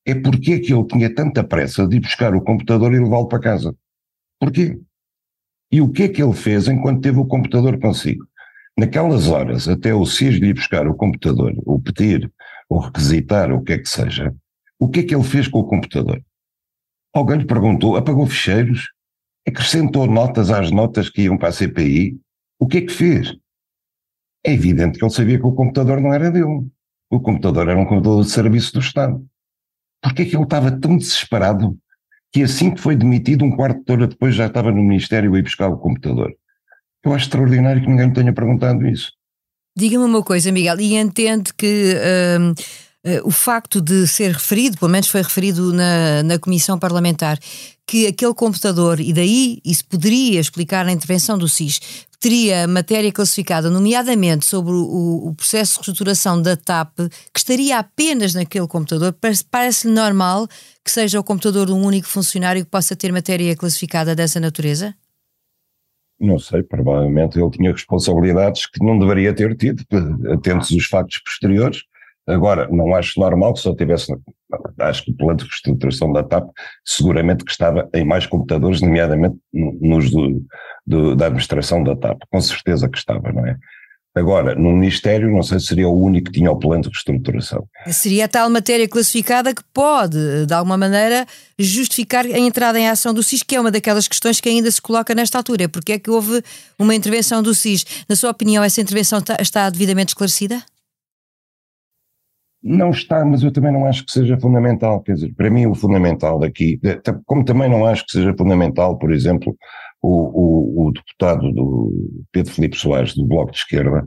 é 0.04 0.14
porque 0.14 0.54
é 0.54 0.58
que 0.58 0.72
ele 0.72 0.86
tinha 0.86 1.14
tanta 1.14 1.44
pressa 1.44 1.86
de 1.86 1.96
ir 1.96 2.00
buscar 2.00 2.34
o 2.34 2.40
computador 2.40 2.92
e 2.92 2.98
levá-lo 2.98 3.28
para 3.28 3.40
casa. 3.40 3.74
Porquê? 4.40 4.78
E 5.70 5.80
o 5.80 5.90
que 5.90 6.04
é 6.04 6.08
que 6.08 6.22
ele 6.22 6.32
fez 6.32 6.68
enquanto 6.68 7.02
teve 7.02 7.18
o 7.18 7.26
computador 7.26 7.78
consigo? 7.80 8.24
Naquelas 8.78 9.28
horas, 9.28 9.68
até 9.68 9.94
o 9.94 10.04
CIS 10.04 10.36
lhe 10.36 10.52
buscar 10.52 10.86
o 10.86 10.94
computador, 10.94 11.54
ou 11.64 11.80
pedir, 11.80 12.30
ou 12.68 12.78
requisitar, 12.78 13.50
ou 13.50 13.58
o 13.58 13.62
que 13.62 13.72
é 13.72 13.78
que 13.78 13.88
seja, 13.88 14.34
o 14.78 14.88
que 14.88 15.00
é 15.00 15.02
que 15.02 15.14
ele 15.14 15.24
fez 15.24 15.48
com 15.48 15.60
o 15.60 15.66
computador? 15.66 16.22
Alguém 17.14 17.38
lhe 17.38 17.46
perguntou, 17.46 17.96
apagou 17.96 18.26
ficheiros? 18.26 18.90
Acrescentou 19.48 20.06
notas 20.06 20.50
às 20.50 20.70
notas 20.70 21.08
que 21.08 21.22
iam 21.22 21.38
para 21.38 21.48
a 21.48 21.52
CPI? 21.52 22.18
O 22.58 22.66
que 22.66 22.78
é 22.78 22.80
que 22.82 22.92
fez? 22.92 23.34
É 24.44 24.52
evidente 24.52 24.98
que 24.98 25.04
ele 25.04 25.12
sabia 25.12 25.38
que 25.38 25.46
o 25.46 25.52
computador 25.52 26.00
não 26.00 26.12
era 26.12 26.30
dele. 26.30 26.68
O 27.10 27.20
computador 27.20 27.68
era 27.68 27.78
um 27.78 27.86
computador 27.86 28.22
de 28.22 28.30
serviço 28.30 28.74
do 28.74 28.80
Estado. 28.80 29.24
Porquê 30.02 30.22
é 30.22 30.24
que 30.26 30.36
ele 30.36 30.44
estava 30.44 30.70
tão 30.78 30.96
desesperado 30.96 31.78
que 32.36 32.42
assim 32.42 32.70
que 32.70 32.82
foi 32.82 32.94
demitido, 32.94 33.46
um 33.46 33.50
quarto 33.50 33.82
de 33.82 33.90
hora 33.90 34.06
depois 34.06 34.34
já 34.34 34.46
estava 34.46 34.70
no 34.70 34.82
Ministério 34.82 35.34
a 35.34 35.38
ir 35.38 35.42
buscar 35.42 35.68
o 35.68 35.78
computador? 35.78 36.30
Eu 37.02 37.14
acho 37.14 37.24
extraordinário 37.24 37.80
que 37.80 37.88
ninguém 37.88 38.08
me 38.08 38.12
tenha 38.12 38.30
perguntado 38.30 38.86
isso. 38.86 39.10
Diga-me 39.74 40.04
uma 40.04 40.22
coisa, 40.22 40.52
Miguel, 40.52 40.78
e 40.78 40.96
entende 40.96 41.54
que 41.56 41.94
uh, 41.94 42.50
uh, 42.50 43.26
o 43.26 43.30
facto 43.30 43.80
de 43.80 44.06
ser 44.06 44.32
referido, 44.32 44.76
pelo 44.76 44.90
menos 44.90 45.08
foi 45.08 45.22
referido 45.22 45.72
na, 45.72 46.22
na 46.22 46.38
Comissão 46.38 46.78
Parlamentar, 46.78 47.38
que 47.86 48.06
aquele 48.06 48.34
computador, 48.34 49.00
e 49.00 49.14
daí 49.14 49.58
isso 49.64 49.86
poderia 49.86 50.38
explicar 50.38 50.84
a 50.84 50.92
intervenção 50.92 51.38
do 51.38 51.48
SIS, 51.48 51.80
teria 52.26 52.66
matéria 52.66 53.12
classificada, 53.12 53.70
nomeadamente 53.70 54.46
sobre 54.46 54.72
o, 54.72 55.28
o, 55.28 55.34
processo 55.36 55.74
de 55.74 55.86
reestruturação 55.86 56.42
da 56.42 56.56
TAP, 56.56 56.98
que 57.32 57.38
estaria 57.38 57.78
apenas 57.78 58.34
naquele 58.34 58.66
computador, 58.66 59.16
parece-lhe 59.48 59.94
normal 59.94 60.48
que 60.84 60.90
seja 60.90 61.20
o 61.20 61.24
computador 61.24 61.66
de 61.66 61.72
um 61.72 61.84
único 61.84 62.08
funcionário 62.08 62.64
que 62.64 62.70
possa 62.70 62.96
ter 62.96 63.12
matéria 63.12 63.54
classificada 63.54 64.12
dessa 64.12 64.40
natureza? 64.40 64.92
Não 66.18 66.36
sei, 66.36 66.64
provavelmente 66.64 67.38
ele 67.38 67.50
tinha 67.50 67.70
responsabilidades 67.70 68.66
que 68.66 68.84
não 68.84 68.98
deveria 68.98 69.32
ter 69.32 69.56
tido, 69.56 69.84
atentos 70.32 70.72
os 70.72 70.86
factos 70.86 71.18
posteriores. 71.18 71.82
Agora, 72.26 72.66
não 72.68 72.92
acho 72.96 73.20
normal 73.20 73.54
que 73.54 73.60
só 73.60 73.72
tivesse, 73.72 74.12
acho 74.80 75.04
que 75.04 75.12
o 75.12 75.16
plano 75.16 75.36
de 75.36 75.44
reestruturação 75.44 76.12
da 76.12 76.24
TAP 76.24 76.50
seguramente 76.84 77.44
que 77.44 77.52
estava 77.52 77.88
em 77.94 78.04
mais 78.04 78.26
computadores, 78.26 78.80
nomeadamente 78.80 79.36
nos 79.52 80.10
do, 80.10 80.44
do, 80.86 81.16
da 81.16 81.26
administração 81.26 81.82
da 81.82 81.96
TAP, 81.96 82.22
com 82.30 82.40
certeza 82.40 82.88
que 82.88 82.98
estava, 82.98 83.32
não 83.32 83.46
é? 83.46 83.56
Agora, 84.16 84.54
no 84.54 84.72
Ministério, 84.72 85.30
não 85.30 85.42
sei 85.42 85.60
se 85.60 85.66
seria 85.66 85.86
o 85.86 86.02
único 86.02 86.28
que 86.28 86.38
tinha 86.38 86.50
o 86.50 86.56
plano 86.56 86.84
de 86.84 86.88
reestruturação. 86.88 87.68
Seria 87.88 88.24
a 88.24 88.28
tal 88.28 88.48
matéria 88.48 88.88
classificada 88.88 89.54
que 89.54 89.62
pode, 89.74 90.46
de 90.46 90.54
alguma 90.54 90.78
maneira, 90.78 91.26
justificar 91.58 92.24
a 92.24 92.38
entrada 92.38 92.80
em 92.80 92.88
ação 92.88 93.12
do 93.12 93.22
SIS, 93.22 93.42
que 93.42 93.54
é 93.54 93.60
uma 93.60 93.70
daquelas 93.70 94.08
questões 94.08 94.40
que 94.40 94.48
ainda 94.48 94.70
se 94.70 94.80
coloca 94.80 95.14
nesta 95.14 95.36
altura. 95.36 95.68
Porque 95.68 95.92
é 95.92 95.98
que 95.98 96.08
houve 96.08 96.42
uma 96.78 96.94
intervenção 96.94 97.42
do 97.42 97.54
SIS? 97.54 97.84
Na 98.08 98.16
sua 98.16 98.30
opinião, 98.30 98.64
essa 98.64 98.80
intervenção 98.80 99.18
está, 99.18 99.36
está 99.38 99.68
devidamente 99.68 100.12
esclarecida? 100.12 100.62
Não 102.62 102.90
está, 102.90 103.22
mas 103.22 103.42
eu 103.42 103.52
também 103.52 103.70
não 103.70 103.84
acho 103.84 104.02
que 104.06 104.12
seja 104.12 104.40
fundamental. 104.40 105.02
Quer 105.02 105.12
dizer, 105.12 105.34
para 105.34 105.50
mim, 105.50 105.66
o 105.66 105.74
fundamental 105.74 106.38
daqui, 106.38 106.80
como 107.26 107.44
também 107.44 107.68
não 107.68 107.84
acho 107.84 108.06
que 108.06 108.12
seja 108.12 108.34
fundamental, 108.34 108.98
por 108.98 109.12
exemplo, 109.12 109.54
o, 110.02 110.84
o, 110.84 110.86
o 110.86 110.92
deputado 110.92 111.52
do 111.52 111.92
Pedro 112.32 112.52
Filipe 112.52 112.76
Soares, 112.76 113.14
do 113.14 113.24
Bloco 113.24 113.52
de 113.52 113.58
Esquerda, 113.58 114.06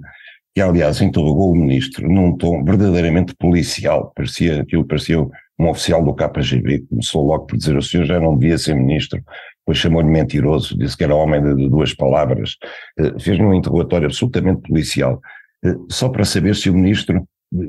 que 0.54 0.62
aliás 0.62 1.02
interrogou 1.02 1.52
o 1.52 1.56
ministro 1.56 2.08
num 2.08 2.36
tom 2.36 2.63
verdadeiramente 2.63 3.36
policial, 3.36 4.12
parecia, 4.15 4.62
aquilo 4.62 4.86
parecia 4.86 5.19
um 5.19 5.67
oficial 5.69 6.04
do 6.04 6.13
KGB, 6.13 6.86
começou 6.89 7.25
logo 7.25 7.45
por 7.45 7.58
dizer 7.58 7.78
o 7.78 7.82
senhor 7.82 8.06
já 8.06 8.19
não 8.19 8.38
devia 8.38 8.58
ser 8.58 8.75
ministro, 8.75 9.21
depois 9.60 9.78
chamou-lhe 9.78 10.10
mentiroso, 10.10 10.78
disse 10.78 10.97
que 10.97 11.04
era 11.04 11.15
homem 11.15 11.41
de, 11.43 11.69
duas 11.69 11.93
palavras, 11.93 12.56
eh, 12.97 13.13
fez-lhe 13.19 13.43
um 13.43 13.54
interrogatório 13.54 14.08
absolutamente 14.08 14.62
policial, 14.67 15.19
eh, 15.63 15.75
só 15.89 16.10
para 16.10 16.23
saber 16.23 16.56
se 16.56 16.69
o 16.69 16.73
ministro, 16.73 17.28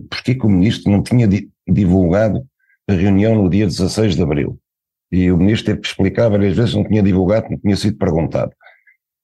porque 0.08 0.34
que 0.34 0.46
o 0.46 0.50
ministro 0.50 0.90
não 0.92 1.02
tinha 1.02 1.28
divulgado 1.68 2.44
a 2.88 2.92
reunião 2.92 3.34
no 3.34 3.50
dia 3.50 3.66
16 3.66 4.14
de 4.14 4.22
abril 4.22 4.59
e 5.10 5.30
o 5.30 5.36
ministro 5.36 5.66
teve 5.66 5.80
que 5.80 5.88
explicar 5.88 6.28
várias 6.28 6.56
vezes, 6.56 6.74
não 6.74 6.84
tinha 6.84 7.02
divulgado, 7.02 7.48
não 7.50 7.58
tinha 7.58 7.76
sido 7.76 7.96
perguntado. 7.98 8.52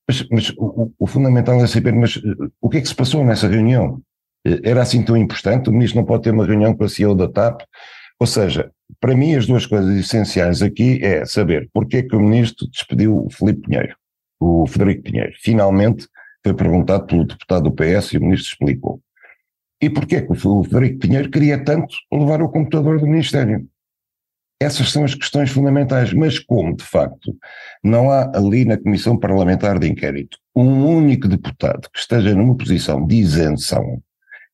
Mas, 0.08 0.26
mas 0.30 0.50
o, 0.56 0.92
o, 0.98 1.06
fundamental 1.06 1.60
é 1.62 1.66
saber, 1.66 1.92
mas 1.92 2.16
eh, 2.16 2.48
o 2.60 2.68
que 2.68 2.78
é 2.78 2.80
que 2.80 2.88
se 2.88 2.94
passou 2.94 3.24
nessa 3.24 3.48
reunião? 3.48 4.00
Eh, 4.46 4.60
era 4.64 4.82
assim 4.82 5.02
tão 5.02 5.16
importante? 5.16 5.68
O 5.68 5.72
ministro 5.72 6.00
não 6.00 6.06
pode 6.06 6.22
ter 6.22 6.30
uma 6.30 6.46
reunião 6.46 6.74
com 6.74 6.84
a 6.84 6.88
CEO 6.88 7.14
da 7.14 7.28
TAP? 7.28 7.62
Ou 8.18 8.26
seja, 8.26 8.70
para 9.00 9.16
mim 9.16 9.34
as 9.34 9.46
duas 9.46 9.66
coisas 9.66 9.96
essenciais 9.98 10.62
aqui 10.62 11.04
é 11.04 11.24
saber 11.24 11.68
porque 11.72 11.98
é 11.98 12.02
que 12.02 12.16
o 12.16 12.20
ministro 12.20 12.68
despediu 12.70 13.26
o 13.26 13.30
Felipe 13.30 13.62
Pinheiro, 13.62 13.96
o 14.40 14.66
Frederico 14.66 15.02
Pinheiro. 15.02 15.32
Finalmente 15.40 16.06
foi 16.44 16.54
perguntado 16.54 17.06
pelo 17.06 17.24
deputado 17.24 17.64
do 17.64 17.72
PS 17.72 18.12
e 18.12 18.18
o 18.18 18.22
ministro 18.22 18.52
explicou. 18.52 19.00
E 19.82 19.90
porquê 19.90 20.22
que 20.22 20.32
o 20.32 20.64
Frederico 20.64 21.00
Pinheiro 21.00 21.30
queria 21.30 21.62
tanto 21.62 21.94
levar 22.12 22.40
o 22.40 22.48
computador 22.48 22.98
do 22.98 23.06
Ministério? 23.06 23.66
Essas 24.60 24.90
são 24.90 25.04
as 25.04 25.14
questões 25.14 25.50
fundamentais, 25.50 26.12
mas 26.14 26.38
como, 26.38 26.74
de 26.74 26.84
facto, 26.84 27.36
não 27.84 28.10
há 28.10 28.30
ali 28.34 28.64
na 28.64 28.78
Comissão 28.78 29.18
Parlamentar 29.18 29.78
de 29.78 29.86
Inquérito 29.86 30.38
um 30.54 30.86
único 30.86 31.28
deputado 31.28 31.90
que 31.92 31.98
esteja 31.98 32.34
numa 32.34 32.56
posição 32.56 33.06
de 33.06 33.16
isenção, 33.16 34.00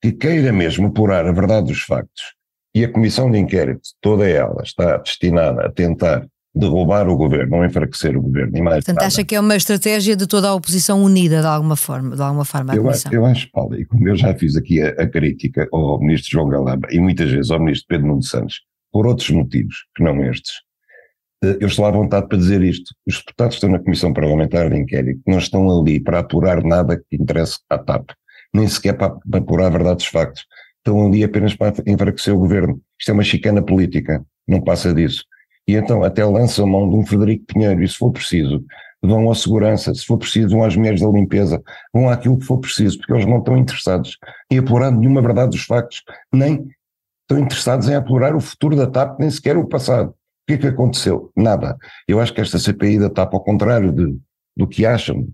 que 0.01 0.11
queira 0.11 0.53
mesmo 0.53 0.89
apurar 0.89 1.25
a 1.27 1.33
verdade 1.33 1.69
dos 1.69 1.83
factos, 1.83 2.35
e 2.75 2.85
a 2.85 2.91
Comissão 2.91 3.31
de 3.31 3.39
Inquérito, 3.39 3.83
toda 4.01 4.29
ela, 4.29 4.63
está 4.65 4.97
destinada 4.97 5.67
a 5.67 5.71
tentar 5.71 6.27
derrubar 6.55 7.09
o 7.09 7.17
governo, 7.17 7.59
não 7.59 7.65
enfraquecer 7.65 8.17
o 8.17 8.23
governo, 8.23 8.53
nem 8.53 8.63
mais 8.63 8.77
Portanto, 8.79 8.97
nada. 8.97 9.07
acha 9.07 9.25
que 9.25 9.35
é 9.35 9.41
uma 9.41 9.57
estratégia 9.57 10.17
de 10.17 10.27
toda 10.27 10.49
a 10.49 10.55
oposição 10.55 11.03
unida 11.03 11.41
de 11.41 11.47
alguma 11.47 11.77
forma, 11.77 12.15
de 12.15 12.23
alguma 12.23 12.45
forma 12.45 12.75
eu, 12.75 12.91
acho, 12.91 13.15
eu 13.15 13.25
acho, 13.25 13.51
Paulo, 13.51 13.79
e 13.79 13.87
como 13.87 14.07
eu 14.07 14.17
já 14.17 14.35
fiz 14.35 14.57
aqui 14.57 14.83
a, 14.83 14.89
a 14.89 15.07
crítica 15.07 15.67
ao 15.73 15.99
ministro 16.01 16.33
João 16.33 16.49
Galamba 16.49 16.89
e 16.91 16.99
muitas 16.99 17.31
vezes 17.31 17.51
ao 17.51 17.59
ministro 17.59 17.87
Pedro 17.89 18.09
Nuno 18.09 18.23
Santos, 18.23 18.61
por 18.93 19.07
outros 19.07 19.31
motivos 19.31 19.87
que 19.97 20.03
não 20.03 20.23
estes. 20.25 20.53
Eh, 21.43 21.59
eu 21.61 21.67
estou 21.67 21.85
à 21.85 21.91
vontade 21.91 22.29
para 22.29 22.39
dizer 22.39 22.63
isto. 22.63 22.95
Os 23.07 23.19
deputados 23.19 23.57
estão 23.57 23.71
na 23.71 23.79
Comissão 23.79 24.13
Parlamentar 24.13 24.71
de 24.71 24.77
Inquérito, 24.77 25.21
não 25.27 25.39
estão 25.39 25.69
ali 25.69 26.01
para 26.01 26.21
apurar 26.21 26.63
nada 26.63 26.97
que 26.97 27.17
interesse 27.17 27.59
à 27.69 27.79
TAP, 27.79 28.11
nem 28.55 28.69
sequer 28.69 28.97
para, 28.97 29.15
para 29.29 29.41
apurar 29.41 29.67
a 29.67 29.71
verdade 29.71 29.97
dos 29.97 30.07
factos. 30.07 30.45
Estão 30.79 31.07
ali 31.07 31.25
apenas 31.25 31.55
para 31.55 31.75
enfraquecer 31.87 32.35
o 32.35 32.39
governo. 32.39 32.81
Isto 32.99 33.11
é 33.11 33.15
uma 33.15 33.25
chicana 33.25 33.63
política, 33.63 34.25
não 34.47 34.61
passa 34.61 34.93
disso. 34.93 35.25
E 35.67 35.75
então 35.75 36.03
até 36.03 36.25
lançam 36.25 36.67
mão 36.67 36.89
de 36.89 36.97
um 36.97 37.07
Frederico 37.07 37.47
Pinheiro, 37.47 37.83
e 37.83 37.89
se 37.89 37.97
for 37.97 38.11
preciso, 38.11 38.65
vão 39.01 39.31
à 39.31 39.35
segurança, 39.35 39.95
se 39.95 40.05
for 40.05 40.19
preciso, 40.19 40.51
vão 40.51 40.65
às 40.65 40.77
mulheres 40.77 41.01
da 41.01 41.09
limpeza, 41.09 41.63
vão 41.93 42.09
àquilo 42.09 42.39
que 42.39 42.45
for 42.45 42.59
preciso, 42.59 42.99
porque 42.99 43.13
eles 43.13 43.27
não 43.27 43.39
estão 43.39 43.57
interessados 43.57 44.19
em 44.51 44.59
apurar 44.59 44.91
nenhuma 44.91 45.23
verdade 45.23 45.51
dos 45.51 45.65
factos, 45.65 46.03
nem 46.33 46.69
estão 47.23 47.39
interessados 47.39 47.89
em 47.89 47.95
apurar 47.95 48.35
o 48.35 48.41
futuro 48.41 48.77
da 48.77 48.87
TAP, 48.87 49.19
nem 49.19 49.31
sequer 49.31 49.57
o 49.57 49.67
passado. 49.67 50.11
O 50.11 50.15
que 50.47 50.55
é 50.55 50.59
que 50.59 50.67
aconteceu? 50.67 51.31
Nada. 51.37 51.77
Eu 52.07 52.21
acho 52.21 52.35
que 52.35 52.41
esta 52.41 52.59
CPI 52.59 52.99
da 52.99 53.09
TAP, 53.09 53.33
ao 53.35 53.43
contrário 53.43 53.93
de, 53.93 54.17
do 54.57 54.67
que 54.67 54.85
acham, 54.85 55.27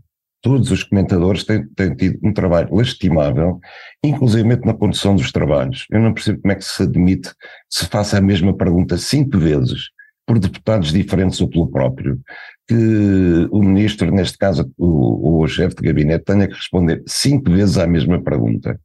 todos 0.43 0.71
os 0.71 0.85
comentadores 0.85 1.45
têm, 1.45 1.67
têm 1.75 1.95
tido 1.95 2.19
um 2.23 2.33
trabalho 2.33 2.75
lastimável, 2.75 3.59
inclusive 4.05 4.57
na 4.65 4.75
condução 4.75 5.17
dos 5.17 5.33
trabalhos. 5.33 5.87
Eu 5.91 6.01
não 6.01 6.13
percebo 6.15 6.41
como 6.41 6.53
é 6.53 6.55
que 6.55 6.65
se 6.65 6.83
admite 6.83 7.33
se 7.69 7.87
faça 7.87 8.19
a 8.19 8.21
mesma 8.21 8.57
pergunta 8.57 8.97
cinco 8.97 9.39
vezes 9.39 9.89
por 10.27 10.39
deputados 10.39 10.93
diferentes 10.93 11.41
ou 11.41 11.49
pelo 11.49 11.71
próprio, 11.71 12.21
que 12.69 13.49
o 13.51 13.63
ministro, 13.63 14.11
neste 14.11 14.37
caso 14.37 14.71
o, 14.77 15.41
o 15.41 15.49
chefe 15.49 15.77
de 15.77 15.83
gabinete, 15.83 16.27
tenha 16.27 16.47
que 16.47 16.55
responder 16.55 17.03
cinco 17.07 17.51
vezes 17.51 17.79
à 17.79 17.87
mesma 17.87 18.23
pergunta. 18.23 18.79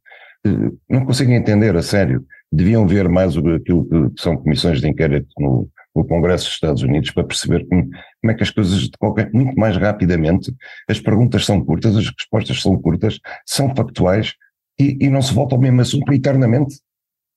Eh, 0.46 0.72
não 0.88 1.04
consigo 1.04 1.30
entender, 1.32 1.76
a 1.76 1.82
sério. 1.82 2.24
Deviam 2.54 2.86
ver 2.86 3.08
mais 3.08 3.36
aquilo 3.36 3.84
que 4.12 4.22
são 4.22 4.36
comissões 4.36 4.80
de 4.80 4.88
inquérito 4.88 5.28
no, 5.38 5.68
no 5.94 6.06
Congresso 6.06 6.44
dos 6.44 6.54
Estados 6.54 6.82
Unidos 6.82 7.10
para 7.10 7.24
perceber 7.24 7.66
como, 7.68 7.84
como 7.84 8.30
é 8.30 8.34
que 8.34 8.42
as 8.42 8.50
coisas 8.50 8.88
decorrem 8.88 9.28
muito 9.32 9.54
mais 9.58 9.76
rapidamente. 9.76 10.54
As 10.88 11.00
perguntas 11.00 11.44
são 11.44 11.64
curtas, 11.64 11.96
as 11.96 12.06
respostas 12.06 12.60
são 12.60 12.76
curtas, 12.80 13.18
são 13.46 13.74
factuais 13.74 14.34
e, 14.78 14.96
e 15.00 15.10
não 15.10 15.22
se 15.22 15.32
volta 15.32 15.54
ao 15.54 15.60
mesmo 15.60 15.80
assunto 15.80 16.12
eternamente 16.12 16.78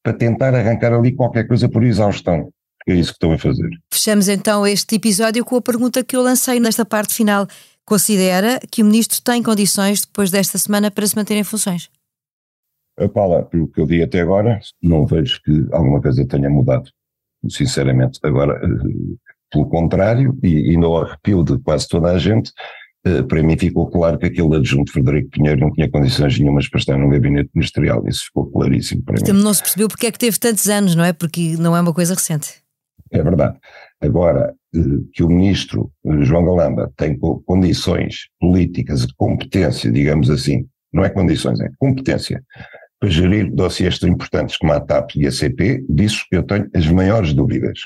para 0.04 0.14
tentar 0.14 0.56
arrancar 0.56 0.94
ali 0.94 1.12
qualquer 1.14 1.48
coisa 1.48 1.68
por 1.68 1.84
exaustão. 1.84 2.50
É 2.88 2.94
isso 2.94 3.10
que 3.10 3.16
estão 3.16 3.34
a 3.34 3.38
fazer. 3.38 3.70
Fechamos 3.92 4.30
então 4.30 4.66
este 4.66 4.96
episódio 4.96 5.44
com 5.44 5.58
a 5.58 5.62
pergunta 5.62 6.04
que 6.04 6.16
eu 6.16 6.22
lancei 6.22 6.60
nesta 6.60 6.86
parte 6.86 7.14
final. 7.14 7.46
Considera 7.84 8.60
que 8.72 8.82
o 8.82 8.86
Ministro 8.86 9.22
tem 9.22 9.44
condições, 9.44 10.06
depois 10.06 10.32
desta 10.32 10.58
semana, 10.58 10.90
para 10.90 11.06
se 11.06 11.16
manter 11.16 11.36
em 11.36 11.44
funções? 11.44 11.90
Paula, 13.14 13.44
pelo 13.44 13.68
que 13.68 13.80
eu 13.80 13.86
vi 13.86 14.02
até 14.02 14.22
agora, 14.22 14.60
não 14.82 15.06
vejo 15.06 15.40
que 15.44 15.68
alguma 15.72 16.02
coisa 16.02 16.26
tenha 16.26 16.50
mudado. 16.50 16.90
Sinceramente, 17.48 18.20
agora, 18.24 18.60
eh, 18.64 19.16
pelo 19.52 19.70
contrário, 19.70 20.38
e, 20.42 20.74
e 20.74 20.78
no 20.78 20.98
arrepio 20.98 21.44
de 21.44 21.60
quase 21.60 21.88
toda 21.88 22.12
a 22.12 22.18
gente, 22.18 22.52
eh, 23.06 23.22
para 23.22 23.44
mim 23.44 23.56
ficou 23.58 23.88
claro 23.90 24.18
que 24.18 24.26
aquele 24.26 24.56
adjunto 24.56 24.92
Frederico 24.92 25.30
Pinheiro 25.30 25.62
não 25.62 25.72
tinha 25.72 25.90
condições 25.90 26.40
nenhumas 26.40 26.68
para 26.68 26.80
estar 26.80 26.98
no 26.98 27.10
gabinete 27.10 27.52
ministerial. 27.54 28.04
Isso 28.08 28.26
ficou 28.26 28.48
claríssimo 28.52 29.04
para 29.04 29.16
mim. 29.16 29.44
Não 29.44 29.54
se 29.54 29.62
percebeu 29.62 29.88
porque 29.88 30.08
é 30.08 30.12
que 30.12 30.20
teve 30.20 30.40
tantos 30.40 30.68
anos, 30.68 30.96
não 30.96 31.04
é? 31.04 31.14
Porque 31.14 31.56
não 31.58 31.78
é 31.78 31.82
uma 31.82 31.94
coisa 31.94 32.16
recente. 32.16 32.64
É 33.12 33.22
verdade. 33.22 33.58
Agora, 34.02 34.56
eh, 34.76 34.80
que 35.14 35.24
o 35.24 35.30
ministro 35.30 35.92
João 36.22 36.46
Galamba 36.46 36.92
tem 36.98 37.18
condições 37.46 38.28
políticas 38.40 39.06
de 39.06 39.14
competência, 39.16 39.92
digamos 39.92 40.32
assim, 40.32 40.66
não 40.92 41.06
é 41.06 41.10
condições, 41.10 41.60
é 41.60 41.70
competência 41.78 42.44
para 43.00 43.10
gerir 43.10 43.52
dossiês 43.52 44.00
tão 44.00 44.10
importantes 44.10 44.58
como 44.58 44.74
a 44.74 44.80
TAP 44.80 45.16
e 45.16 45.28
a 45.28 45.32
CP, 45.32 45.86
disso 45.88 46.26
eu 46.32 46.44
tenho 46.44 46.70
as 46.76 46.88
maiores 46.88 47.34
dúvidas. 47.34 47.80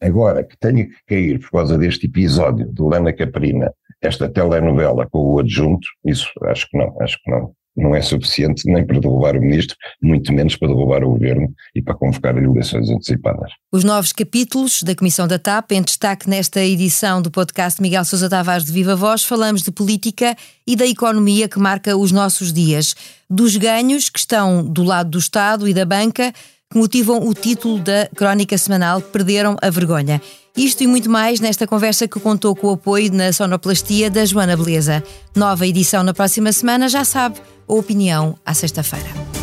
Agora, 0.00 0.44
que 0.44 0.56
tenha 0.58 0.86
que 0.86 0.96
cair 1.06 1.38
por 1.38 1.50
causa 1.50 1.78
deste 1.78 2.06
episódio 2.06 2.66
de 2.70 2.82
Lana 2.82 3.12
Caprina, 3.12 3.72
esta 4.02 4.28
telenovela 4.28 5.08
com 5.08 5.18
o 5.18 5.38
adjunto, 5.38 5.86
isso 6.04 6.28
acho 6.42 6.68
que 6.68 6.76
não, 6.76 6.94
acho 7.00 7.18
que 7.22 7.30
não 7.30 7.54
não 7.76 7.94
é 7.94 8.00
suficiente 8.00 8.62
nem 8.70 8.86
para 8.86 9.00
derrubar 9.00 9.36
o 9.36 9.40
ministro, 9.40 9.76
muito 10.02 10.32
menos 10.32 10.56
para 10.56 10.68
derrubar 10.68 11.02
o 11.02 11.10
governo 11.10 11.52
e 11.74 11.82
para 11.82 11.94
convocar 11.94 12.36
eleições 12.36 12.88
antecipadas. 12.88 13.50
Os 13.72 13.82
novos 13.82 14.12
capítulos 14.12 14.82
da 14.82 14.94
Comissão 14.94 15.26
da 15.26 15.38
TAP, 15.38 15.72
em 15.72 15.82
destaque 15.82 16.28
nesta 16.28 16.60
edição 16.60 17.20
do 17.20 17.30
podcast 17.30 17.82
Miguel 17.82 18.04
Sousa 18.04 18.28
Tavares 18.28 18.64
de 18.64 18.72
Viva 18.72 18.94
Voz, 18.94 19.24
falamos 19.24 19.62
de 19.62 19.72
política 19.72 20.36
e 20.66 20.76
da 20.76 20.86
economia 20.86 21.48
que 21.48 21.58
marca 21.58 21.96
os 21.96 22.12
nossos 22.12 22.52
dias, 22.52 22.94
dos 23.28 23.56
ganhos 23.56 24.08
que 24.08 24.18
estão 24.18 24.64
do 24.64 24.84
lado 24.84 25.10
do 25.10 25.18
Estado 25.18 25.68
e 25.68 25.74
da 25.74 25.84
banca 25.84 26.32
que 26.70 26.78
motivam 26.78 27.26
o 27.26 27.34
título 27.34 27.78
da 27.78 28.08
crónica 28.14 28.56
semanal 28.56 29.00
Perderam 29.00 29.56
a 29.60 29.70
Vergonha. 29.70 30.20
Isto 30.56 30.84
e 30.84 30.86
muito 30.86 31.10
mais 31.10 31.40
nesta 31.40 31.66
conversa 31.66 32.06
que 32.06 32.20
contou 32.20 32.54
com 32.54 32.68
o 32.68 32.74
apoio 32.74 33.12
na 33.12 33.32
sonoplastia 33.32 34.08
da 34.08 34.24
Joana 34.24 34.56
Beleza. 34.56 35.02
Nova 35.34 35.66
edição 35.66 36.04
na 36.04 36.14
próxima 36.14 36.52
semana, 36.52 36.88
já 36.88 37.04
sabe, 37.04 37.40
a 37.68 37.74
opinião 37.74 38.38
à 38.46 38.54
sexta-feira. 38.54 39.33